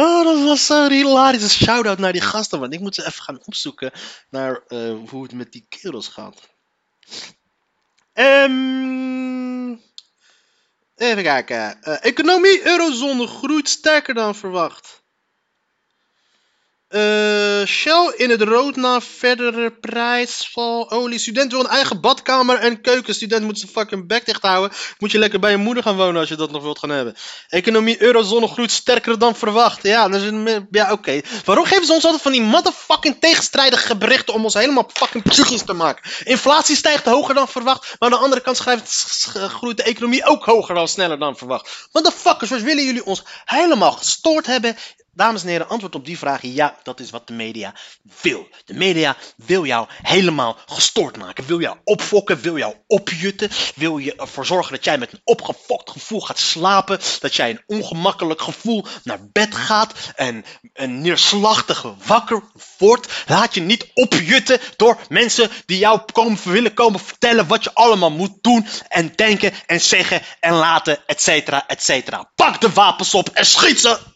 Oh, 0.00 0.24
dat 0.24 0.42
was 0.42 0.66
zo 0.66 0.88
hilarisch. 0.88 1.56
Shout-out 1.64 1.98
naar 1.98 2.12
die 2.12 2.20
gasten, 2.20 2.60
want 2.60 2.72
ik 2.72 2.80
moet 2.80 2.94
ze 2.94 3.06
even 3.06 3.22
gaan 3.22 3.40
opzoeken 3.44 3.92
naar 4.30 4.62
eh, 4.68 4.94
hoe 5.08 5.22
het 5.22 5.32
met 5.32 5.52
die 5.52 5.66
kerels 5.68 6.08
gaat. 6.08 6.48
Ehm, 8.12 9.70
even 10.96 11.22
kijken. 11.22 11.82
Eh, 11.82 12.04
economie 12.04 12.66
eurozone 12.66 13.26
groeit 13.26 13.68
sterker 13.68 14.14
dan 14.14 14.34
verwacht. 14.34 14.99
Eh, 16.90 17.66
Shell 17.66 18.14
in 18.16 18.30
het 18.30 18.42
rood 18.42 18.76
na 18.76 19.00
verdere 19.00 19.70
prijsval 19.70 20.90
olie. 20.90 21.18
Student 21.18 21.50
wil 21.50 21.60
een 21.60 21.66
eigen 21.66 22.00
badkamer 22.00 22.56
en 22.56 22.80
keuken. 22.80 23.14
Student 23.14 23.44
moet 23.44 23.58
zijn 23.58 23.70
fucking 23.70 24.06
bek 24.06 24.26
dicht 24.26 24.42
houden. 24.42 24.76
Moet 24.98 25.10
je 25.10 25.18
lekker 25.18 25.40
bij 25.40 25.50
je 25.50 25.56
moeder 25.56 25.82
gaan 25.82 25.96
wonen 25.96 26.20
als 26.20 26.28
je 26.28 26.36
dat 26.36 26.50
nog 26.50 26.62
wilt 26.62 26.78
gaan 26.78 26.90
hebben. 26.90 27.16
Economie 27.48 28.02
eurozone 28.02 28.46
groeit 28.46 28.70
sterker 28.70 29.18
dan 29.18 29.36
verwacht. 29.36 29.82
Ja, 29.82 30.04
een, 30.04 30.66
ja 30.70 30.92
oké. 30.92 31.20
Waarom 31.44 31.64
geven 31.64 31.86
ze 31.86 31.92
ons 31.92 32.04
altijd 32.04 32.22
van 32.22 32.32
die 32.32 32.42
motherfucking 32.42 33.16
tegenstrijdige 33.20 33.96
berichten 33.96 34.34
om 34.34 34.44
ons 34.44 34.54
helemaal 34.54 34.90
fucking 34.92 35.24
psychisch 35.24 35.64
te 35.64 35.72
maken? 35.72 36.10
Inflatie 36.24 36.76
stijgt 36.76 37.04
hoger 37.04 37.34
dan 37.34 37.48
verwacht, 37.48 37.96
maar 37.98 38.10
aan 38.10 38.18
de 38.18 38.24
andere 38.24 38.40
kant 38.40 38.56
schrijft, 38.56 39.26
groeit 39.34 39.76
de 39.76 39.82
economie 39.82 40.24
ook 40.24 40.44
hoger 40.44 40.74
dan 40.74 40.88
sneller 40.88 41.18
dan 41.18 41.36
verwacht. 41.36 41.88
Motherfuckers, 41.92 42.50
wat 42.50 42.60
willen 42.60 42.84
jullie 42.84 43.04
ons 43.04 43.22
helemaal 43.44 43.92
gestoord 43.92 44.46
hebben? 44.46 44.76
Dames 45.12 45.42
en 45.42 45.48
heren, 45.48 45.68
antwoord 45.68 45.94
op 45.94 46.04
die 46.04 46.18
vraag 46.18 46.42
ja, 46.42 46.76
dat 46.82 47.00
is 47.00 47.10
wat 47.10 47.26
de 47.26 47.32
media 47.32 47.74
wil. 48.22 48.48
De 48.64 48.74
media 48.74 49.16
wil 49.36 49.66
jou 49.66 49.86
helemaal 50.02 50.56
gestoord 50.66 51.16
maken. 51.16 51.46
Wil 51.46 51.60
jou 51.60 51.76
opfokken, 51.84 52.40
wil 52.40 52.58
jou 52.58 52.74
opjutten. 52.86 53.50
Wil 53.74 53.98
je 53.98 54.14
ervoor 54.16 54.46
zorgen 54.46 54.72
dat 54.72 54.84
jij 54.84 54.98
met 54.98 55.12
een 55.12 55.20
opgefokt 55.24 55.90
gevoel 55.90 56.20
gaat 56.20 56.38
slapen. 56.38 57.00
Dat 57.20 57.34
jij 57.34 57.50
een 57.50 57.62
ongemakkelijk 57.66 58.42
gevoel 58.42 58.84
naar 59.04 59.18
bed 59.32 59.54
gaat. 59.54 59.92
En 60.14 60.44
een 60.72 61.00
neerslachtig 61.00 61.94
wakker 62.06 62.42
wordt. 62.78 63.24
Laat 63.26 63.54
je 63.54 63.60
niet 63.60 63.90
opjutten 63.94 64.60
door 64.76 64.98
mensen 65.08 65.50
die 65.66 65.78
jou 65.78 66.00
komen, 66.12 66.38
willen 66.44 66.74
komen 66.74 67.00
vertellen 67.00 67.46
wat 67.46 67.64
je 67.64 67.74
allemaal 67.74 68.10
moet 68.10 68.38
doen. 68.40 68.66
En 68.88 69.12
denken 69.14 69.52
en 69.66 69.80
zeggen 69.80 70.22
en 70.40 70.54
laten, 70.54 71.06
et 71.06 71.22
cetera, 71.22 71.66
et 71.66 71.82
cetera. 71.82 72.30
Pak 72.34 72.60
de 72.60 72.72
wapens 72.72 73.14
op 73.14 73.28
en 73.28 73.46
schiet 73.46 73.80
ze! 73.80 74.09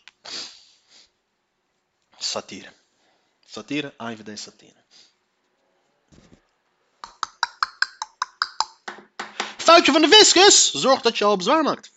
Satire. 2.25 2.73
Satire, 3.47 3.95
AIVD 3.97 4.39
satire. 4.39 4.83
Foutje 9.57 9.93
van 9.93 10.03
de 10.03 10.09
fiscus. 10.09 10.71
Zorg 10.73 11.01
dat 11.01 11.19
je 11.19 11.25
al 11.25 11.37
bezwaar 11.37 11.63
maakt. 11.63 11.91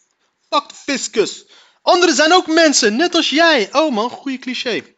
Fuck 0.50 0.70
de 0.70 0.76
fiscus. 0.76 1.46
Anderen 1.82 2.16
zijn 2.16 2.34
ook 2.34 2.48
mensen, 2.48 2.96
net 2.96 3.16
als 3.16 3.30
jij. 3.30 3.74
Oh 3.74 3.94
man, 3.94 4.10
goede 4.10 4.38
cliché. 4.40 4.96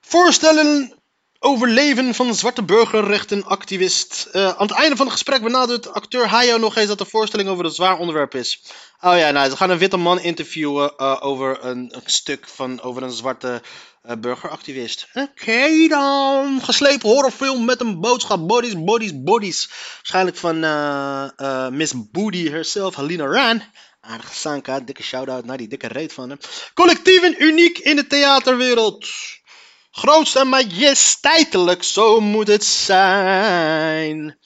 Voorstellen 0.00 0.97
over 1.40 1.68
leven 1.68 2.14
van 2.14 2.34
zwarte 2.34 2.62
burgerrechtenactivist. 2.62 4.28
Eh, 4.32 4.48
aan 4.48 4.66
het 4.66 4.76
einde 4.76 4.96
van 4.96 5.06
het 5.06 5.14
gesprek 5.14 5.42
benadrukt 5.42 5.92
acteur 5.92 6.28
Hayo 6.28 6.58
nog 6.58 6.76
eens 6.76 6.88
dat 6.88 6.98
de 6.98 7.04
voorstelling 7.04 7.48
over 7.48 7.64
een 7.64 7.70
zwaar 7.70 7.98
onderwerp 7.98 8.34
is. 8.34 8.62
Oh 9.00 9.16
ja, 9.16 9.30
nou, 9.30 9.50
ze 9.50 9.56
gaan 9.56 9.70
een 9.70 9.78
witte 9.78 9.96
man 9.96 10.20
interviewen 10.20 10.96
eh, 10.96 11.16
over 11.20 11.64
een, 11.64 11.92
stuk 12.04 12.48
van 12.48 12.80
over 12.80 13.02
een 13.02 13.10
zwarte 13.10 13.62
eh, 14.02 14.16
burgeractivist. 14.16 15.08
Oké 15.14 15.88
dan. 15.88 16.60
Geslepen 16.62 17.08
horrorfilm 17.08 17.64
met 17.64 17.80
een 17.80 18.00
boodschap. 18.00 18.48
Bodies, 18.48 18.84
bodies, 18.84 19.22
bodies. 19.22 19.70
Waarschijnlijk 19.96 20.36
van 20.36 20.60
Miss 21.76 22.10
Booty 22.10 22.50
herself, 22.50 22.96
Helena 22.96 23.26
Ran. 23.26 23.62
Aardige 24.00 24.34
Sanka, 24.34 24.80
dikke 24.80 25.02
shout-out 25.02 25.44
naar 25.44 25.56
die 25.56 25.68
dikke 25.68 25.86
reet 25.86 26.12
van 26.12 26.28
hem. 26.28 26.38
Collectief 26.74 27.22
en 27.22 27.42
uniek 27.42 27.78
in 27.78 27.96
de 27.96 28.06
theaterwereld. 28.06 29.06
Groots 29.98 30.34
en 30.34 30.48
majesteitelijk, 30.48 31.82
zo 31.82 32.20
moet 32.20 32.46
het 32.48 32.64
zijn. 32.64 34.38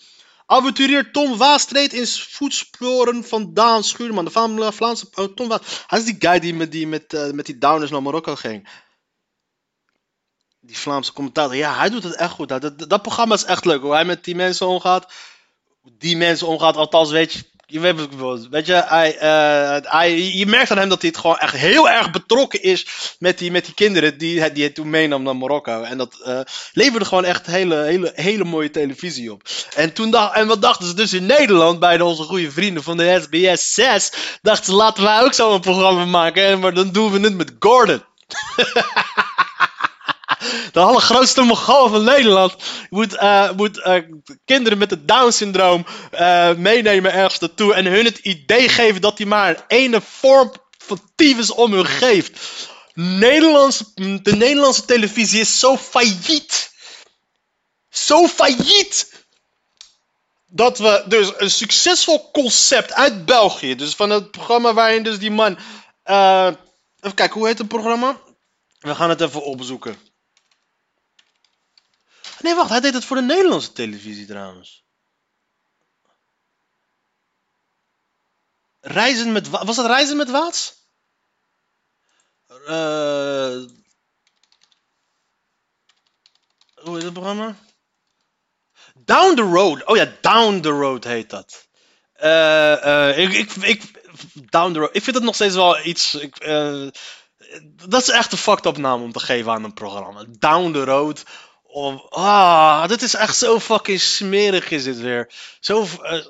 Avonturier 0.47 1.11
Tom 1.13 1.37
Waas 1.37 1.65
treedt 1.65 1.93
in 1.93 2.07
voetsporen 2.07 3.25
van 3.25 3.55
Daan 3.55 3.85
Schuurman. 3.85 4.25
De 4.25 4.31
Vlaam- 4.31 4.73
Vlaamse 4.73 5.07
oh, 5.15 5.25
Tom 5.35 5.49
Waas. 5.49 5.61
Hij 5.87 5.99
is 5.99 6.05
die 6.05 6.17
guy 6.19 6.39
die 6.39 6.55
met 6.55 6.73
die, 6.73 6.87
met, 6.87 7.13
eh, 7.15 7.31
met 7.31 7.47
die 7.47 7.59
downers 7.59 7.91
naar 7.91 8.03
Marokko 8.03 8.35
ging. 8.35 8.69
Die 10.61 10.79
Vlaamse 10.79 11.13
commentator. 11.13 11.57
Ja, 11.57 11.77
hij 11.77 11.91
doet 11.91 12.03
het 12.03 12.15
echt 12.17 12.33
goed. 12.33 12.49
Dat, 12.49 12.63
dat, 12.63 12.79
dat 12.91 13.03
programma 13.03 13.35
is 13.35 13.45
echt 13.45 13.65
leuk. 13.65 13.81
Hoe 13.83 13.93
hij 13.93 14.05
met 14.05 14.25
die 14.25 14.35
mensen 14.35 14.67
omgaat. 14.67 15.13
Die 15.83 16.17
mensen 16.17 16.47
omgaat. 16.47 16.77
Althans, 16.77 17.11
weet 17.11 17.33
je. 17.33 17.51
Je 17.73 17.81
weet, 17.81 17.95
wat 17.95 18.05
ik 18.05 18.11
bedoel. 18.11 18.47
weet 18.51 18.67
je, 18.67 18.73
hij, 18.87 19.17
eh, 19.19 19.91
hij, 19.93 20.23
je 20.33 20.47
merkt 20.47 20.71
aan 20.71 20.79
hem 20.79 20.89
dat 20.89 21.01
hij 21.01 21.11
het 21.11 21.19
gewoon 21.21 21.39
echt 21.39 21.55
heel 21.57 21.89
erg 21.91 22.11
betrokken 22.11 22.63
is 22.63 22.87
met 23.19 23.39
die, 23.39 23.51
met 23.51 23.65
die 23.65 23.75
kinderen 23.75 24.19
die, 24.19 24.39
hij- 24.41 24.53
die 24.53 24.63
hij 24.63 24.73
toen 24.73 24.91
meenam 24.91 25.23
naar 25.23 25.37
Marokko. 25.37 25.83
En 25.83 25.99
dat 25.99 26.21
eh, 26.25 26.41
leverde 26.73 27.05
gewoon 27.05 27.25
echt 27.25 27.47
hele, 27.47 27.77
hele, 27.83 28.13
hele 28.15 28.45
mooie 28.45 28.71
televisie 28.71 29.33
op. 29.33 29.43
En, 29.75 29.93
toen 29.93 30.11
dacht, 30.11 30.35
en 30.35 30.47
wat 30.47 30.63
dachten 30.63 30.87
ze 30.87 30.95
dus 30.95 31.13
in 31.13 31.27
Nederland 31.27 31.79
bij 31.81 32.01
onze 32.01 32.23
goede 32.23 32.51
vrienden 32.51 32.83
van 32.83 32.97
de 32.97 33.19
SBS 33.23 33.75
6? 33.75 34.13
Dachten 34.43 34.65
ze, 34.65 34.73
laten 34.75 35.03
wij 35.03 35.23
ook 35.23 35.35
zo'n 35.35 35.61
programma 35.61 36.05
maken. 36.05 36.45
En, 36.47 36.59
maar 36.61 36.75
dan 36.75 36.91
doen 36.91 37.13
we 37.13 37.21
het 37.21 37.35
met 37.37 37.53
Gordon. 37.59 38.03
De 40.73 40.81
allergrootste 40.81 41.43
Mongool 41.43 41.89
van 41.89 42.05
Nederland 42.05 42.57
moet, 42.91 43.15
eh, 43.15 43.51
moet 43.53 43.81
eh, 43.81 44.03
kinderen 44.45 44.79
met 44.79 44.91
het 44.91 45.09
Down-syndroom 45.09 45.87
eh, 46.11 46.55
meenemen 46.55 47.13
ergens 47.13 47.39
naartoe. 47.39 47.75
En 47.75 47.87
hun 47.87 48.05
het 48.05 48.19
idee 48.19 48.69
geven 48.69 49.01
dat 49.01 49.19
hij 49.19 49.27
maar 49.27 49.49
een 49.49 49.63
ene 49.67 50.01
vorm 50.01 50.53
van 50.79 51.01
tyfus 51.17 51.51
om 51.51 51.73
hun 51.73 51.87
geeft. 51.87 52.41
Nederlandse, 52.95 53.85
de 54.23 54.37
Nederlandse 54.37 54.85
televisie 54.85 55.41
is 55.41 55.59
zo 55.59 55.77
failliet. 55.77 56.71
Zo 57.91 58.29
failliet. 58.29 59.11
Dat 60.47 60.79
we 60.79 61.05
dus 61.07 61.33
een 61.37 61.51
succesvol 61.51 62.31
concept 62.31 62.93
uit 62.93 63.25
België. 63.25 63.75
Dus 63.75 63.95
van 63.95 64.11
het 64.11 64.31
programma 64.31 64.75
waarin 64.75 65.03
dus 65.03 65.19
die 65.19 65.31
man. 65.31 65.59
even 66.05 67.15
kijken, 67.15 67.39
hoe 67.39 67.47
heet 67.47 67.59
het 67.59 67.69
programma? 67.69 68.17
We 68.79 68.95
gaan 68.95 69.09
het 69.09 69.21
even 69.21 69.45
opzoeken. 69.45 70.12
Nee, 72.43 72.55
wacht, 72.55 72.71
hij 72.71 72.81
deed 72.81 72.95
het 72.95 73.05
voor 73.05 73.17
de 73.17 73.23
Nederlandse 73.23 73.73
televisie 73.73 74.27
trouwens. 74.27 74.85
Reizen 78.81 79.33
met 79.33 79.49
Wa- 79.49 79.65
Was 79.65 79.77
dat 79.77 79.87
Reizen 79.87 80.17
met 80.17 80.31
Waats? 80.31 80.75
Eh, 82.47 83.61
hoe 86.75 86.95
heet 86.95 87.03
het 87.03 87.13
programma? 87.13 87.57
Down 88.95 89.35
the 89.35 89.43
Road. 89.43 89.85
Oh 89.85 89.97
ja, 89.97 90.13
Down 90.21 90.61
the 90.61 90.69
Road 90.69 91.05
heet 91.05 91.31
dat. 91.31 91.69
Eh, 92.13 93.19
ik, 93.19 93.33
ik, 93.33 93.53
ik, 93.55 93.83
down 94.51 94.73
the 94.73 94.79
Road. 94.79 94.97
Ik 94.97 95.03
vind 95.03 95.17
het 95.17 95.25
nog 95.25 95.35
steeds 95.35 95.55
wel 95.55 95.85
iets. 95.85 96.15
Ik, 96.15 96.41
dat 97.89 98.01
is 98.03 98.09
echt 98.09 98.33
een 98.33 98.39
fucked 98.39 98.67
up 98.67 98.77
naam 98.77 99.03
om 99.03 99.13
te 99.13 99.21
geven 99.21 99.53
aan 99.53 99.65
een 99.65 99.75
programma. 99.75 100.25
Down 100.29 100.73
the 100.73 100.85
Road. 100.85 101.23
Of, 101.73 102.09
ah, 102.09 102.89
dit 102.89 103.03
is 103.03 103.15
echt 103.15 103.37
zo 103.37 103.61
fucking 103.61 104.01
smerig 104.01 104.71
is 104.71 104.85
dit 104.85 105.01
weer. 105.01 105.31
Zo, 105.61 105.87
eh, 106.03 106.27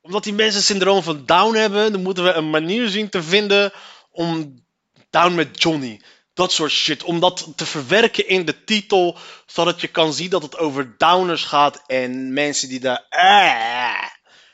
omdat 0.00 0.24
die 0.24 0.32
mensen 0.32 0.62
syndroom 0.62 1.02
van 1.02 1.22
Down 1.26 1.54
hebben, 1.54 1.92
dan 1.92 2.02
moeten 2.02 2.24
we 2.24 2.32
een 2.32 2.50
manier 2.50 2.88
zien 2.88 3.08
te 3.08 3.22
vinden 3.22 3.72
om 4.10 4.62
Down 5.10 5.34
met 5.34 5.62
Johnny. 5.62 6.00
Dat 6.34 6.52
soort 6.52 6.70
shit. 6.70 7.02
Om 7.02 7.20
dat 7.20 7.52
te 7.56 7.66
verwerken 7.66 8.28
in 8.28 8.44
de 8.44 8.64
titel, 8.64 9.16
zodat 9.46 9.80
je 9.80 9.88
kan 9.88 10.12
zien 10.12 10.30
dat 10.30 10.42
het 10.42 10.58
over 10.58 10.94
downers 10.98 11.44
gaat 11.44 11.82
en 11.86 12.32
mensen 12.32 12.68
die 12.68 12.80
daar. 12.80 13.06
Ah, 13.10 14.06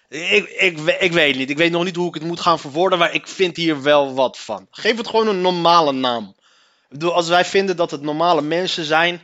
ik, 0.08 0.48
ik, 0.48 0.78
ik 1.00 1.12
weet 1.12 1.36
niet. 1.36 1.50
Ik 1.50 1.56
weet 1.56 1.70
nog 1.70 1.84
niet 1.84 1.96
hoe 1.96 2.08
ik 2.08 2.14
het 2.14 2.22
moet 2.22 2.40
gaan 2.40 2.58
verwoorden, 2.58 2.98
maar 2.98 3.14
ik 3.14 3.28
vind 3.28 3.56
hier 3.56 3.82
wel 3.82 4.14
wat 4.14 4.38
van. 4.38 4.66
Geef 4.70 4.96
het 4.96 5.08
gewoon 5.08 5.28
een 5.28 5.40
normale 5.40 5.92
naam. 5.92 6.34
Ik 6.82 6.88
bedoel, 6.88 7.14
als 7.14 7.28
wij 7.28 7.44
vinden 7.44 7.76
dat 7.76 7.90
het 7.90 8.02
normale 8.02 8.42
mensen 8.42 8.84
zijn. 8.84 9.20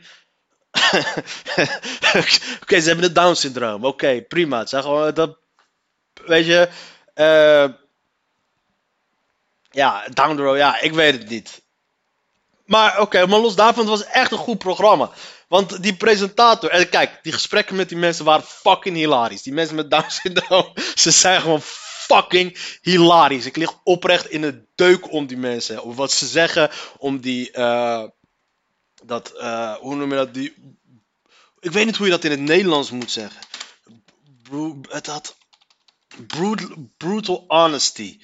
Oké, 2.61 2.79
ze 2.79 2.87
hebben 2.87 3.03
het 3.05 3.15
Down-syndroom. 3.15 3.85
Oké, 3.85 4.21
prima. 4.21 4.59
Het 4.59 4.69
gewoon 4.69 5.13
dat. 5.13 5.37
Weet 6.25 6.45
je. 6.45 6.69
eh, 7.13 7.69
ja, 9.71 10.07
Down 10.13 10.35
the 10.35 10.41
Road. 10.41 10.57
Ja, 10.57 10.81
ik 10.81 10.93
weet 10.93 11.13
het 11.13 11.29
niet. 11.29 11.63
Maar 12.65 12.99
oké, 12.99 13.25
maar 13.25 13.39
los 13.39 13.55
daarvan, 13.55 13.89
het 13.89 13.99
was 13.99 14.07
echt 14.09 14.31
een 14.31 14.37
goed 14.37 14.57
programma. 14.57 15.09
Want 15.47 15.83
die 15.83 15.95
presentator, 15.95 16.69
en 16.69 16.89
kijk, 16.89 17.19
die 17.21 17.33
gesprekken 17.33 17.75
met 17.75 17.89
die 17.89 17.97
mensen 17.97 18.25
waren 18.25 18.45
fucking 18.45 18.95
hilarisch. 18.95 19.41
Die 19.41 19.53
mensen 19.53 19.75
met 19.75 19.91
Down 19.91 20.09
syndroom, 20.09 20.73
ze 20.95 21.11
zijn 21.11 21.41
gewoon 21.41 21.61
fucking 21.61 22.57
hilarisch. 22.81 23.45
Ik 23.45 23.55
lig 23.55 23.73
oprecht 23.83 24.29
in 24.29 24.41
de 24.41 24.63
deuk 24.75 25.11
om 25.11 25.25
die 25.25 25.37
mensen. 25.37 25.83
Om 25.83 25.95
wat 25.95 26.11
ze 26.11 26.27
zeggen, 26.27 26.69
om 26.97 27.19
die, 27.21 27.51
eh, 27.51 28.03
dat, 29.05 29.31
eh, 29.31 29.75
hoe 29.75 29.95
noem 29.95 30.09
je 30.09 30.15
dat, 30.15 30.33
die, 30.33 30.53
ik 31.59 31.71
weet 31.71 31.85
niet 31.85 31.95
hoe 31.95 32.05
je 32.05 32.11
dat 32.11 32.23
in 32.23 32.31
het 32.31 32.39
Nederlands 32.39 32.91
moet 32.91 33.11
zeggen. 33.11 33.41
Het 34.89 35.07
had, 35.07 35.35
brutal, 36.27 36.91
brutal 36.97 37.43
honesty. 37.47 38.19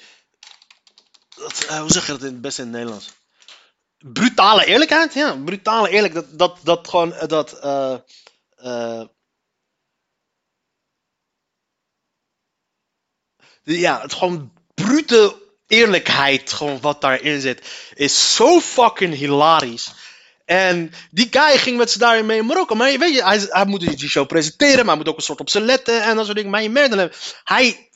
Eh, 1.68 1.80
hoe 1.80 1.92
zeg 1.92 2.06
je 2.06 2.12
dat 2.12 2.22
in 2.24 2.32
het 2.32 2.42
beste 2.42 2.62
in 2.62 2.68
het 2.68 2.76
Nederlands? 2.76 3.12
brutale 4.02 4.66
eerlijkheid, 4.66 5.14
ja, 5.14 5.36
brutale 5.36 5.90
eerlijk. 5.90 6.14
Dat, 6.14 6.38
dat, 6.38 6.58
dat 6.64 6.88
gewoon, 6.88 7.14
eh, 7.14 7.28
dat, 7.28 7.60
ja, 13.64 14.02
het 14.02 14.14
gewoon 14.14 14.54
brute 14.74 15.36
eerlijkheid, 15.68 16.54
gewoon 16.54 16.82
wat 16.82 17.02
daarin 17.02 17.42
zit, 17.42 17.70
is 17.94 18.36
zo 18.36 18.60
fucking 18.60 19.14
hilarisch. 19.14 19.92
En 20.52 20.94
die 21.12 21.28
guy 21.32 21.58
ging 21.58 21.78
met 21.78 21.92
z'n 21.92 22.00
daarin 22.00 22.26
mee 22.26 22.38
in 22.38 22.46
Marokko. 22.46 22.76
Maar 22.76 22.98
weet 22.98 23.22
hij, 23.22 23.46
hij 23.50 23.66
moet 23.66 23.80
die 23.80 24.10
show 24.10 24.28
presenteren, 24.28 24.78
maar 24.78 24.86
hij 24.86 24.96
moet 24.96 25.08
ook 25.08 25.18
een 25.18 25.24
soort 25.24 25.40
op 25.40 25.50
zijn 25.50 25.64
letten 25.64 26.04
en 26.04 26.16
dat 26.16 26.26
soort 26.26 26.38
dingen. 26.38 26.52
Maar 26.52 26.64
je 26.64 26.70
merkt 26.70 26.96
dan, 26.96 27.12
hij, 27.44 27.90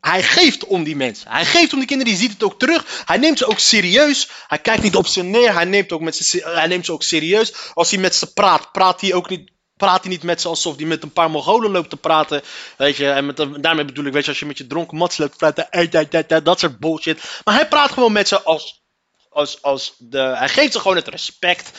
hij 0.00 0.22
geeft 0.22 0.64
om 0.64 0.84
die 0.84 0.96
mensen. 0.96 1.30
Hij 1.30 1.44
geeft 1.44 1.72
om 1.72 1.78
die 1.78 1.88
kinderen, 1.88 2.12
die 2.12 2.22
ziet 2.22 2.32
het 2.32 2.42
ook 2.42 2.58
terug. 2.58 3.02
Hij 3.04 3.16
neemt 3.16 3.38
ze 3.38 3.46
ook 3.46 3.58
serieus. 3.58 4.28
Hij 4.46 4.58
kijkt 4.58 4.82
niet 4.82 4.96
op 4.96 5.06
ze 5.06 5.22
neer, 5.22 5.54
hij 5.54 5.64
neemt, 5.64 5.92
ook 5.92 6.00
met 6.00 6.16
ze, 6.16 6.50
hij 6.54 6.66
neemt 6.66 6.84
ze 6.84 6.92
ook 6.92 7.02
serieus. 7.02 7.52
Als 7.74 7.90
hij 7.90 8.00
met 8.00 8.14
ze 8.14 8.32
praat, 8.32 8.72
praat 8.72 9.00
hij 9.00 9.14
ook 9.14 9.28
niet, 9.28 9.50
praat 9.76 10.00
hij 10.00 10.10
niet 10.10 10.22
met 10.22 10.40
ze 10.40 10.48
alsof 10.48 10.76
hij 10.76 10.86
met 10.86 11.02
een 11.02 11.12
paar 11.12 11.30
Mongolen 11.30 11.70
loopt 11.70 11.90
te 11.90 11.96
praten. 11.96 12.42
Weet 12.76 12.96
je, 12.96 13.10
en 13.10 13.26
met, 13.26 13.36
daarmee 13.62 13.84
bedoel 13.84 14.04
ik, 14.04 14.12
weet 14.12 14.24
je, 14.24 14.30
als 14.30 14.38
je 14.38 14.46
met 14.46 14.58
je 14.58 14.66
dronken 14.66 14.96
mats 14.96 15.18
loopt 15.18 15.38
te 15.38 15.52
praten, 15.52 16.44
dat 16.44 16.58
soort 16.58 16.78
bullshit. 16.78 17.22
Maar 17.44 17.54
hij 17.54 17.68
praat 17.68 17.92
gewoon 17.92 18.12
met 18.12 18.28
ze 18.28 18.42
als, 18.42 18.82
als, 19.28 19.62
als 19.62 19.94
de, 19.98 20.18
hij 20.18 20.48
geeft 20.48 20.72
ze 20.72 20.80
gewoon 20.80 20.96
het 20.96 21.08
respect 21.08 21.70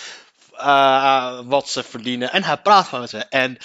eh, 0.53 1.39
wat 1.43 1.69
ze 1.69 1.83
verdienen. 1.83 2.31
En 2.31 2.43
hij 2.43 2.57
praat 2.57 2.91
met 2.91 3.09
ze. 3.09 3.17
En 3.17 3.57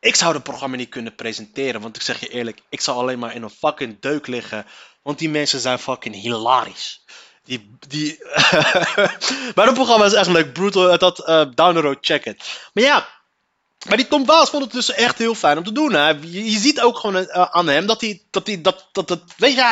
ik 0.00 0.16
zou 0.16 0.34
het 0.34 0.42
programma 0.42 0.76
niet 0.76 0.88
kunnen 0.88 1.14
presenteren. 1.14 1.80
Want 1.80 1.96
ik 1.96 2.02
zeg 2.02 2.20
je 2.20 2.28
eerlijk, 2.28 2.60
ik 2.68 2.80
zou 2.80 2.98
alleen 2.98 3.18
maar 3.18 3.34
in 3.34 3.42
een 3.42 3.50
fucking 3.50 4.00
deuk 4.00 4.26
liggen. 4.26 4.66
Want 5.02 5.18
die 5.18 5.30
mensen 5.30 5.60
zijn 5.60 5.78
fucking 5.78 6.14
hilarisch. 6.14 7.04
Die, 7.44 7.76
die 7.88 8.18
maar 9.54 9.66
het 9.66 9.74
programma 9.74 10.04
is 10.04 10.12
echt 10.12 10.28
leuk. 10.28 10.52
Brutal, 10.52 10.98
dat 10.98 11.28
uh, 11.28 11.44
Down 11.54 11.74
the 11.74 11.80
Road, 11.80 11.98
check 12.00 12.24
it. 12.24 12.60
Maar 12.72 12.84
ja, 12.84 13.08
maar 13.88 13.96
die 13.96 14.08
Tom 14.08 14.24
Waas 14.24 14.50
vond 14.50 14.62
het 14.62 14.72
dus 14.72 14.90
echt 14.90 15.18
heel 15.18 15.34
fijn 15.34 15.58
om 15.58 15.64
te 15.64 15.72
doen. 15.72 15.92
Hè. 15.92 16.08
Je, 16.08 16.58
ziet 16.58 16.80
ook 16.80 16.98
gewoon 16.98 17.30
aan 17.32 17.68
hem 17.68 17.86
dat 17.86 18.00
hij, 18.00 18.22
dat 18.30 18.46
hij, 18.46 18.60
dat, 18.60 18.88
dat, 18.92 19.08
dat, 19.08 19.20
weet 19.36 19.54
je, 19.54 19.62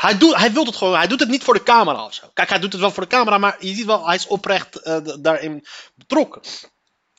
hij, 0.00 0.18
doet, 0.18 0.36
hij 0.36 0.52
wil 0.52 0.64
het 0.64 0.76
gewoon, 0.76 0.96
hij 0.96 1.06
doet 1.06 1.20
het 1.20 1.28
niet 1.28 1.44
voor 1.44 1.54
de 1.54 1.62
camera 1.62 2.04
of 2.04 2.14
zo. 2.14 2.30
Kijk, 2.34 2.48
hij 2.48 2.58
doet 2.58 2.72
het 2.72 2.80
wel 2.80 2.90
voor 2.90 3.02
de 3.02 3.08
camera, 3.08 3.38
maar 3.38 3.56
je 3.58 3.74
ziet 3.74 3.86
wel, 3.86 4.06
hij 4.06 4.14
is 4.14 4.26
oprecht 4.26 4.86
uh, 4.86 4.96
daarin 5.18 5.66
betrokken. 5.94 6.42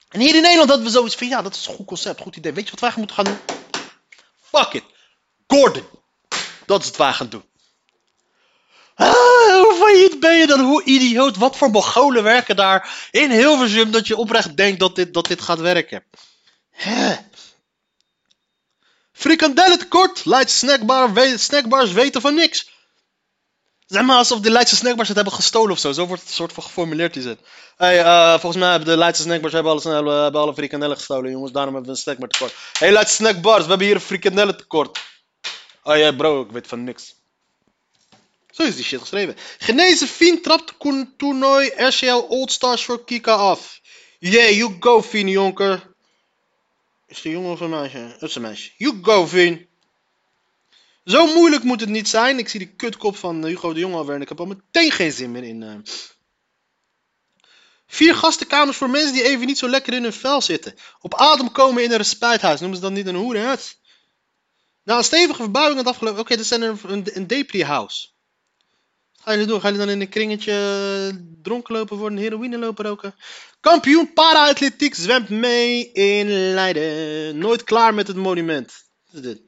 En 0.09 0.19
hier 0.19 0.35
in 0.35 0.41
Nederland 0.41 0.69
hadden 0.69 0.87
we 0.87 0.93
zoiets 0.93 1.15
van, 1.15 1.27
ja, 1.27 1.41
dat 1.41 1.55
is 1.55 1.67
een 1.67 1.73
goed 1.73 1.85
concept, 1.85 2.21
goed 2.21 2.35
idee. 2.35 2.53
Weet 2.53 2.65
je 2.65 2.71
wat 2.71 2.79
wij 2.79 2.91
moeten 2.95 3.15
gaan 3.15 3.25
doen? 3.25 3.39
Fuck 4.41 4.73
it. 4.73 4.83
Gordon. 5.47 5.85
Dat 6.65 6.81
is 6.81 6.87
wat 6.87 6.97
wij 6.97 7.13
gaan 7.13 7.29
doen. 7.29 7.43
Ah, 8.95 9.13
hoe 9.63 9.75
failliet 9.79 10.19
ben 10.19 10.35
je 10.37 10.47
dan? 10.47 10.59
Hoe 10.59 10.83
idioot? 10.83 11.37
Wat 11.37 11.57
voor 11.57 11.71
mogolen 11.71 12.23
werken 12.23 12.55
daar 12.55 13.07
in 13.11 13.31
Hilversum 13.31 13.91
dat 13.91 14.07
je 14.07 14.17
oprecht 14.17 14.57
denkt 14.57 14.79
dat 14.79 14.95
dit, 14.95 15.13
dat 15.13 15.27
dit 15.27 15.41
gaat 15.41 15.59
werken? 15.59 16.03
Hè? 16.71 17.15
Frikandellen 19.21 19.79
tekort. 19.79 20.25
Leidse 20.25 20.57
snackbar, 20.57 21.09
snackbars 21.37 21.91
weten 21.91 22.21
van 22.21 22.33
niks. 22.33 22.69
Zeg 23.85 24.03
maar 24.03 24.17
alsof 24.17 24.39
de 24.39 24.51
Leidse 24.51 24.75
snackbars 24.75 25.07
het 25.07 25.17
hebben 25.17 25.33
gestolen 25.33 25.71
of 25.71 25.79
zo. 25.79 25.91
Zo 25.91 26.07
wordt 26.07 26.21
het 26.21 26.31
soort 26.31 26.53
van 26.53 26.63
geformuleerd 26.63 27.13
die 27.13 27.21
zin. 27.21 27.37
Hey, 27.77 27.99
eh, 27.99 28.29
volgens 28.29 28.55
mij 28.55 28.69
hebben 28.69 28.89
de 28.89 28.97
Leidse 28.97 29.21
snackbars 29.21 29.53
hebben 29.53 29.71
alle, 29.71 29.93
hebben, 29.93 30.21
hebben 30.21 30.41
alle 30.41 30.53
frikandellen 30.53 30.97
gestolen, 30.97 31.31
jongens. 31.31 31.51
Daarom 31.51 31.73
hebben 31.73 31.91
we 31.91 31.97
een 31.97 32.03
snackbar 32.03 32.29
tekort. 32.29 32.53
Hey, 32.79 32.91
Leidse 32.91 33.13
snackbars, 33.13 33.63
we 33.63 33.69
hebben 33.69 33.87
hier 33.87 33.95
een 33.95 34.01
frikandellen 34.01 34.57
tekort. 34.57 34.99
Oh 35.83 35.97
ja, 35.97 36.11
bro, 36.11 36.41
ik 36.41 36.51
weet 36.51 36.67
van 36.67 36.83
niks. 36.83 37.15
Zo 38.51 38.63
is 38.63 38.75
die 38.75 38.85
shit 38.85 38.99
geschreven. 38.99 39.35
Genezen 39.57 40.07
Fien 40.07 40.41
trapt 40.41 40.73
toernooi 41.17 41.71
RCL 41.75 42.25
All-Stars 42.29 42.83
voor 42.85 43.03
Kika 43.03 43.33
af. 43.33 43.79
Yeah, 44.19 44.55
you 44.55 44.75
go 44.79 45.01
Fien, 45.01 45.27
jonker. 45.27 45.90
Is 47.11 47.23
een 47.23 47.31
jongen 47.31 47.51
of 47.51 47.59
een 47.59 47.69
meisje? 47.69 47.97
Het 47.97 48.21
is 48.21 48.35
een 48.35 48.41
meisje. 48.41 48.71
You 48.77 48.99
go 49.01 49.27
Fien. 49.27 49.67
Zo 51.05 51.25
moeilijk 51.33 51.63
moet 51.63 51.79
het 51.79 51.89
niet 51.89 52.07
zijn. 52.09 52.37
Ik 52.37 52.49
zie 52.49 52.59
die 52.59 52.75
kutkop 52.75 53.17
van 53.17 53.45
Hugo 53.45 53.73
de 53.73 53.79
Jong 53.79 53.93
alweer 53.95 54.15
en 54.15 54.21
ik 54.21 54.29
heb 54.29 54.39
al 54.39 54.45
meteen 54.45 54.91
geen 54.91 55.11
zin 55.11 55.31
meer 55.31 55.43
in. 55.43 55.63
eh. 55.63 55.75
Vier 57.87 58.15
gastenkamers 58.15 58.77
voor 58.77 58.89
mensen 58.89 59.13
die 59.13 59.23
even 59.23 59.45
niet 59.45 59.57
zo 59.57 59.67
lekker 59.69 59.93
in 59.93 60.03
hun 60.03 60.13
vel 60.13 60.41
zitten. 60.41 60.75
Op 60.99 61.15
adem 61.15 61.51
komen 61.51 61.83
in 61.83 61.91
een 61.91 61.97
respijthuis. 61.97 62.59
Noemen 62.59 62.77
ze 62.77 62.83
dat 62.83 62.93
niet 62.93 63.07
een 63.07 63.15
hoerenhuis? 63.15 63.79
Na 64.83 64.97
een 64.97 65.03
stevige 65.03 65.41
verbouwing 65.41 65.77
het 65.77 65.87
afgelopen... 65.87 66.19
Oké, 66.19 66.35
dit 66.35 66.45
zijn 66.45 66.61
een, 66.61 66.79
een, 66.87 67.07
een 67.13 67.27
depri-house. 67.27 68.07
Gaan 69.23 69.33
jullie 69.33 69.47
doen? 69.47 69.61
Gaan 69.61 69.71
jullie 69.71 69.85
dan 69.85 69.95
in 69.95 70.01
een 70.01 70.09
kringetje 70.09 71.25
dronken 71.41 71.75
lopen 71.75 71.97
worden, 71.97 72.17
heroïne 72.17 72.57
lopen 72.57 72.85
roken? 72.85 73.15
Kampioen 73.59 74.13
para-atletiek 74.13 74.95
zwemt 74.95 75.29
mee 75.29 75.91
in 75.91 76.53
Leiden. 76.53 77.37
Nooit 77.37 77.63
klaar 77.63 77.93
met 77.93 78.07
het 78.07 78.15
monument. 78.15 78.73
Wat 79.05 79.15
is 79.15 79.21
dit? 79.21 79.41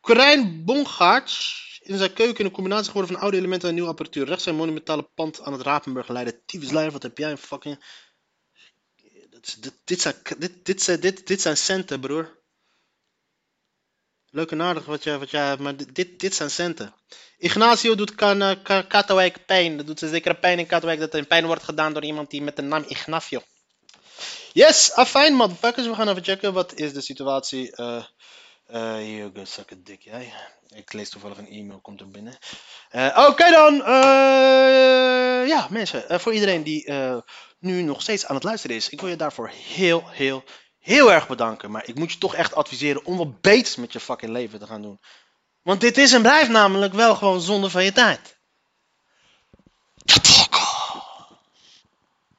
Corijn 0.00 0.64
Bongaerts 0.64 1.62
in 1.82 1.98
zijn 1.98 2.12
keuken 2.12 2.44
een 2.44 2.50
combinatie 2.50 2.86
geworden 2.86 3.12
van 3.12 3.20
oude 3.22 3.36
elementen 3.36 3.68
en 3.68 3.74
nieuwe 3.74 3.90
apparatuur. 3.90 4.26
Rechts 4.26 4.44
zijn 4.44 4.56
monumentale 4.56 5.02
pand 5.14 5.42
aan 5.42 5.52
het 5.52 5.62
Rapenburg 5.62 6.08
Leiden. 6.08 6.40
Tyfusleider, 6.46 6.92
wat 6.92 7.02
heb 7.02 7.18
jij 7.18 7.30
een 7.30 7.38
fucking... 7.38 7.84
Dit, 9.30 9.62
dit, 9.62 9.74
dit, 9.84 10.64
dit, 10.64 11.02
dit, 11.02 11.26
dit 11.26 11.40
zijn 11.40 11.56
centen, 11.56 12.00
broer. 12.00 12.42
Leuk 14.34 14.50
en 14.50 14.62
aardig 14.62 14.84
wat 14.84 15.04
jij, 15.04 15.18
wat 15.18 15.30
hebt, 15.30 15.60
maar 15.60 15.76
dit, 15.76 16.20
dit, 16.20 16.34
zijn 16.34 16.50
centen. 16.50 16.94
Ignacio 17.38 17.94
doet 17.94 18.14
kan, 18.14 18.42
eh, 18.42 18.50
Ka- 18.62 18.82
Katowijk 18.82 19.46
pijn. 19.46 19.76
Dat 19.76 19.86
doet 19.86 19.98
ze 19.98 20.08
zeker 20.08 20.34
pijn 20.34 20.58
in 20.58 20.66
Katowijk 20.66 21.00
dat 21.00 21.14
er 21.14 21.24
pijn 21.26 21.46
wordt 21.46 21.62
gedaan 21.62 21.92
door 21.92 22.04
iemand 22.04 22.30
die 22.30 22.42
met 22.42 22.56
de 22.56 22.62
naam 22.62 22.84
Ignacio. 22.88 23.42
Yes, 24.52 24.92
afijn 24.92 25.34
motherfuckers. 25.34 25.86
We 25.86 25.94
gaan 25.94 26.08
even 26.08 26.24
checken. 26.24 26.52
Wat 26.52 26.74
is 26.74 26.92
de 26.92 27.00
situatie? 27.00 27.74
hier, 28.98 29.30
go 29.34 29.44
suck 29.44 29.72
a 29.72 29.76
dick, 29.78 30.02
jij. 30.02 30.32
Ik 30.74 30.92
lees 30.92 31.10
toevallig 31.10 31.38
een 31.38 31.48
e-mail, 31.48 31.80
komt 31.80 32.00
er 32.00 32.10
binnen. 32.10 32.36
Eh, 32.90 33.26
Oké 33.28 33.50
dan. 33.50 33.74
eh, 33.82 35.48
ja, 35.48 35.66
mensen. 35.70 36.20
voor 36.20 36.32
iedereen 36.32 36.62
die 36.62 36.92
nu 37.58 37.82
nog 37.82 38.02
steeds 38.02 38.26
aan 38.26 38.34
het 38.34 38.44
luisteren 38.44 38.76
is. 38.76 38.88
Ik 38.88 39.00
wil 39.00 39.10
je 39.10 39.16
daarvoor 39.16 39.48
heel, 39.48 40.08
heel, 40.08 40.44
heel 40.84 41.12
erg 41.12 41.26
bedanken. 41.26 41.70
Maar 41.70 41.88
ik 41.88 41.94
moet 41.94 42.12
je 42.12 42.18
toch 42.18 42.34
echt 42.34 42.54
adviseren 42.54 43.04
om 43.04 43.16
wat 43.16 43.40
beters 43.40 43.76
met 43.76 43.92
je 43.92 44.00
fucking 44.00 44.32
leven 44.32 44.58
te 44.58 44.66
gaan 44.66 44.82
doen. 44.82 45.00
Want 45.62 45.80
dit 45.80 45.98
is 45.98 46.12
en 46.12 46.22
blijft 46.22 46.50
namelijk 46.50 46.92
wel 46.92 47.14
gewoon 47.16 47.40
zonde 47.40 47.70
van 47.70 47.84
je 47.84 47.92
tijd. 47.92 48.38